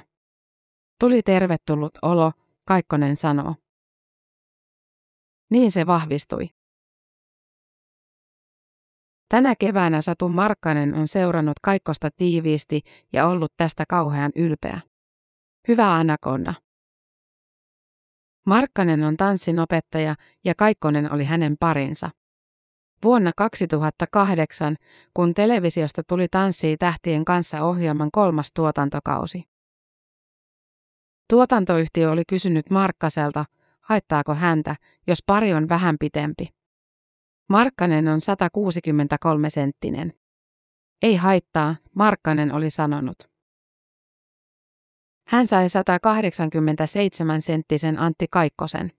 Tuli 0.99 1.23
tervetullut 1.23 1.97
olo, 2.01 2.31
Kaikkonen 2.65 3.15
sanoo. 3.15 3.55
Niin 5.49 5.71
se 5.71 5.85
vahvistui. 5.85 6.56
Tänä 9.29 9.55
keväänä 9.59 10.01
Satu 10.01 10.29
Markkanen 10.29 10.93
on 10.93 11.07
seurannut 11.07 11.59
Kaikkosta 11.61 12.09
tiiviisti 12.17 12.81
ja 13.13 13.27
ollut 13.27 13.53
tästä 13.57 13.83
kauhean 13.89 14.31
ylpeä. 14.35 14.81
Hyvä 15.67 15.95
Anakonna. 15.95 16.53
Markkanen 18.45 19.03
on 19.03 19.17
tanssinopettaja 19.17 20.15
ja 20.45 20.53
Kaikkonen 20.57 21.13
oli 21.13 21.23
hänen 21.23 21.55
parinsa. 21.59 22.09
Vuonna 23.03 23.31
2008, 23.37 24.75
kun 25.13 25.33
televisiosta 25.33 26.01
tuli 26.07 26.27
Tanssii 26.31 26.77
tähtien 26.77 27.25
kanssa 27.25 27.63
ohjelman 27.63 28.09
kolmas 28.11 28.51
tuotantokausi. 28.53 29.43
Tuotantoyhtiö 31.29 32.11
oli 32.11 32.23
kysynyt 32.29 32.69
Markkaselta, 32.69 33.45
haittaako 33.81 34.33
häntä, 34.35 34.75
jos 35.07 35.23
pari 35.25 35.53
on 35.53 35.69
vähän 35.69 35.95
pitempi. 35.99 36.56
Markkanen 37.49 38.07
on 38.07 38.21
163 38.21 39.49
senttinen. 39.49 40.13
Ei 41.01 41.15
haittaa, 41.15 41.75
Markkanen 41.95 42.53
oli 42.53 42.69
sanonut. 42.69 43.17
Hän 45.27 45.47
sai 45.47 45.69
187 45.69 47.41
senttisen 47.41 47.99
Antti 47.99 48.25
Kaikkosen. 48.31 48.91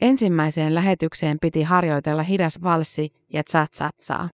Ensimmäiseen 0.00 0.74
lähetykseen 0.74 1.38
piti 1.40 1.62
harjoitella 1.62 2.22
hidas 2.22 2.62
valssi 2.62 3.12
ja 3.32 3.44
tsatsatsaa. 3.44 4.28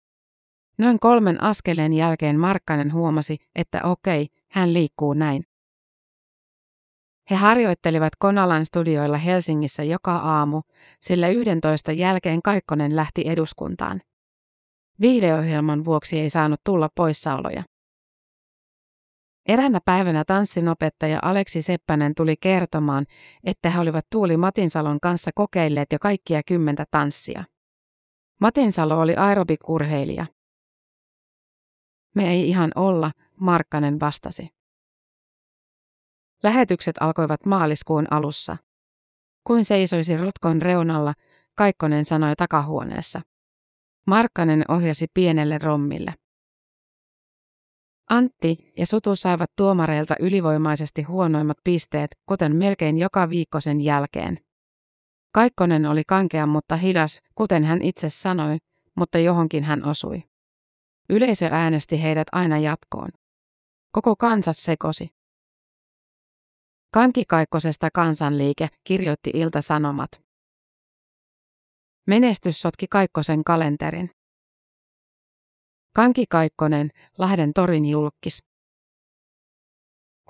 Noin 0.79 0.99
kolmen 0.99 1.43
askeleen 1.43 1.93
jälkeen 1.93 2.41
Markkanen 2.41 2.93
huomasi, 2.93 3.38
että 3.55 3.81
okei, 3.83 4.29
hän 4.51 4.73
liikkuu 4.73 5.12
näin. 5.14 5.48
He 7.31 7.37
harjoittelivat 7.37 8.12
Konalan 8.19 8.67
studioilla 8.67 9.17
Helsingissä 9.17 9.83
joka 9.83 10.17
aamu, 10.17 10.62
sillä 11.01 11.29
11 11.29 11.93
jälkeen 11.93 12.43
Kaikkonen 12.43 12.97
lähti 12.97 13.23
eduskuntaan. 13.27 14.01
Videohjelman 15.01 15.85
vuoksi 15.85 16.19
ei 16.21 16.31
saanut 16.31 16.61
tulla 16.64 16.88
poissaoloja. 16.95 17.64
Eräänä 19.49 19.81
päivänä 19.85 20.25
tanssinopettaja 20.25 21.19
Aleksi 21.23 21.62
Seppänen 21.62 22.14
tuli 22.14 22.35
kertomaan, 22.41 23.07
että 23.45 23.71
he 23.71 23.81
olivat 23.81 24.07
Tuuli 24.11 24.37
Matinsalon 24.37 25.01
kanssa 25.01 25.31
kokeilleet 25.35 25.93
jo 25.93 25.99
kaikkia 25.99 26.43
kymmentä 26.47 26.85
tanssia. 26.91 27.45
Matinsalo 28.41 29.01
oli 29.01 29.17
aerobikurheilija. 29.17 30.27
Me 32.14 32.31
ei 32.31 32.49
ihan 32.49 32.73
olla, 32.75 33.11
Markkanen 33.41 34.01
vastasi. 34.01 34.58
Lähetykset 36.42 36.96
alkoivat 37.01 37.46
maaliskuun 37.46 38.07
alussa. 38.11 38.57
Kuin 39.44 39.64
seisoisi 39.64 40.16
rotkon 40.16 40.62
reunalla, 40.62 41.14
Kaikkonen 41.59 42.05
sanoi 42.05 42.37
takahuoneessa. 42.37 43.20
Markkanen 44.07 44.64
ohjasi 44.68 45.07
pienelle 45.14 45.59
rommille. 45.59 46.14
Antti 48.11 48.72
ja 48.77 48.87
Sutu 48.87 49.16
saivat 49.16 49.51
tuomareilta 49.57 50.14
ylivoimaisesti 50.20 51.03
huonoimmat 51.03 51.57
pisteet, 51.64 52.11
kuten 52.27 52.57
melkein 52.57 52.98
joka 52.98 53.31
viikko 53.31 53.61
sen 53.61 53.81
jälkeen. 53.81 54.38
Kaikkonen 55.33 55.87
oli 55.87 56.03
kankea 56.07 56.46
mutta 56.46 56.77
hidas, 56.77 57.20
kuten 57.35 57.64
hän 57.64 57.83
itse 57.83 58.11
sanoi, 58.11 58.57
mutta 58.96 59.18
johonkin 59.18 59.64
hän 59.64 59.85
osui. 59.85 60.22
Yleisö 61.11 61.48
äänesti 61.53 62.03
heidät 62.03 62.29
aina 62.33 62.59
jatkoon. 62.59 63.09
Koko 63.92 64.16
kansa 64.16 64.53
sekosi. 64.53 65.17
Kankikaikkosesta 66.92 67.88
kansanliike 67.94 68.68
kirjoitti 68.85 69.31
Ilta-Sanomat. 69.35 70.11
Menestys 72.07 72.61
sotki 72.61 72.87
Kaikkosen 72.90 73.44
kalenterin. 73.44 74.11
Kanki 75.94 76.24
Kaikkonen, 76.31 76.90
Lahden 77.18 77.53
torin 77.55 77.85
julkis. 77.85 78.44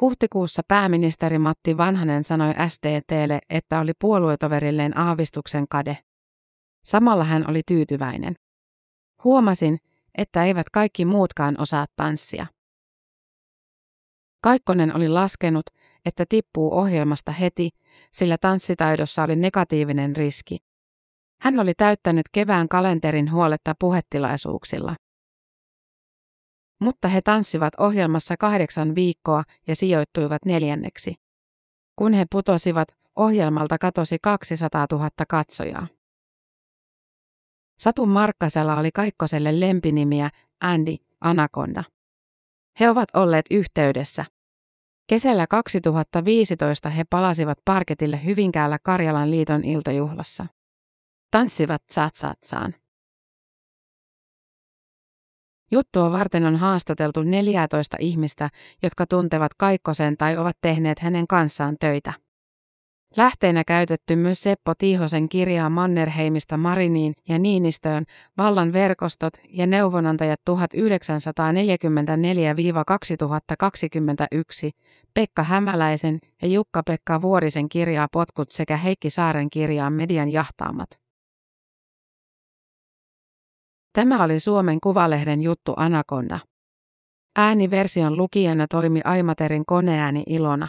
Huhtikuussa 0.00 0.62
pääministeri 0.68 1.38
Matti 1.38 1.76
Vanhanen 1.76 2.24
sanoi 2.24 2.54
STTlle, 2.68 3.38
että 3.50 3.80
oli 3.80 3.92
puoluetoverilleen 4.00 4.98
aavistuksen 4.98 5.68
kade. 5.68 5.98
Samalla 6.84 7.24
hän 7.24 7.50
oli 7.50 7.60
tyytyväinen. 7.68 8.34
Huomasin, 9.24 9.78
että 10.14 10.44
eivät 10.44 10.70
kaikki 10.70 11.04
muutkaan 11.04 11.60
osaa 11.60 11.86
tanssia. 11.96 12.46
Kaikkonen 14.42 14.96
oli 14.96 15.08
laskenut, 15.08 15.64
että 16.08 16.24
tippuu 16.28 16.74
ohjelmasta 16.74 17.32
heti, 17.32 17.70
sillä 18.12 18.36
tanssitaidossa 18.40 19.22
oli 19.22 19.36
negatiivinen 19.36 20.16
riski. 20.16 20.58
Hän 21.40 21.60
oli 21.60 21.74
täyttänyt 21.74 22.26
kevään 22.32 22.68
kalenterin 22.68 23.32
huoletta 23.32 23.74
puhetilaisuuksilla. 23.80 24.96
Mutta 26.80 27.08
he 27.08 27.20
tanssivat 27.20 27.74
ohjelmassa 27.80 28.36
kahdeksan 28.36 28.94
viikkoa 28.94 29.42
ja 29.66 29.76
sijoittuivat 29.76 30.44
neljänneksi. 30.44 31.14
Kun 31.96 32.12
he 32.12 32.24
putosivat, 32.30 32.88
ohjelmalta 33.16 33.78
katosi 33.78 34.18
200 34.22 34.86
000 34.92 35.08
katsojaa. 35.28 35.86
Satu 37.78 38.06
Markkasella 38.06 38.76
oli 38.76 38.90
Kaikkoselle 38.94 39.60
lempinimiä 39.60 40.30
Andy 40.60 40.96
Anaconda. 41.20 41.84
He 42.80 42.90
ovat 42.90 43.08
olleet 43.14 43.46
yhteydessä. 43.50 44.24
Kesällä 45.08 45.46
2015 45.46 46.90
he 46.90 47.04
palasivat 47.10 47.58
parketille 47.64 48.24
Hyvinkäällä 48.24 48.78
Karjalan 48.82 49.30
liiton 49.30 49.64
iltajuhlassa. 49.64 50.46
Tanssivat 51.30 51.86
tsatsatsaan. 51.86 52.74
Juttua 55.70 56.12
varten 56.12 56.46
on 56.46 56.56
haastateltu 56.56 57.22
14 57.22 57.96
ihmistä, 58.00 58.50
jotka 58.82 59.06
tuntevat 59.06 59.54
Kaikkosen 59.54 60.16
tai 60.16 60.36
ovat 60.36 60.56
tehneet 60.60 60.98
hänen 60.98 61.26
kanssaan 61.26 61.76
töitä. 61.80 62.12
Lähteenä 63.16 63.62
käytetty 63.66 64.16
myös 64.16 64.42
Seppo 64.42 64.74
Tiihosen 64.78 65.28
kirjaa 65.28 65.70
Mannerheimista 65.70 66.56
Mariniin 66.56 67.14
ja 67.28 67.38
Niinistöön, 67.38 68.04
vallan 68.36 68.72
verkostot 68.72 69.32
ja 69.48 69.66
neuvonantajat 69.66 70.40
1944-2021, 70.50 70.54
Pekka 75.14 75.42
Hämäläisen 75.42 76.18
ja 76.42 76.48
Jukka-Pekka 76.48 77.22
Vuorisen 77.22 77.68
kirjaa 77.68 78.08
Potkut 78.12 78.50
sekä 78.50 78.76
Heikki 78.76 79.10
Saaren 79.10 79.50
kirjaa 79.50 79.90
Median 79.90 80.32
jahtaamat. 80.32 80.88
Tämä 83.92 84.24
oli 84.24 84.40
Suomen 84.40 84.80
Kuvalehden 84.80 85.42
juttu 85.42 85.74
Anaconda. 85.76 86.38
Ääniversion 87.36 88.16
lukijana 88.16 88.66
toimi 88.70 89.00
Aimaterin 89.04 89.66
koneääni 89.66 90.22
Ilona. 90.26 90.68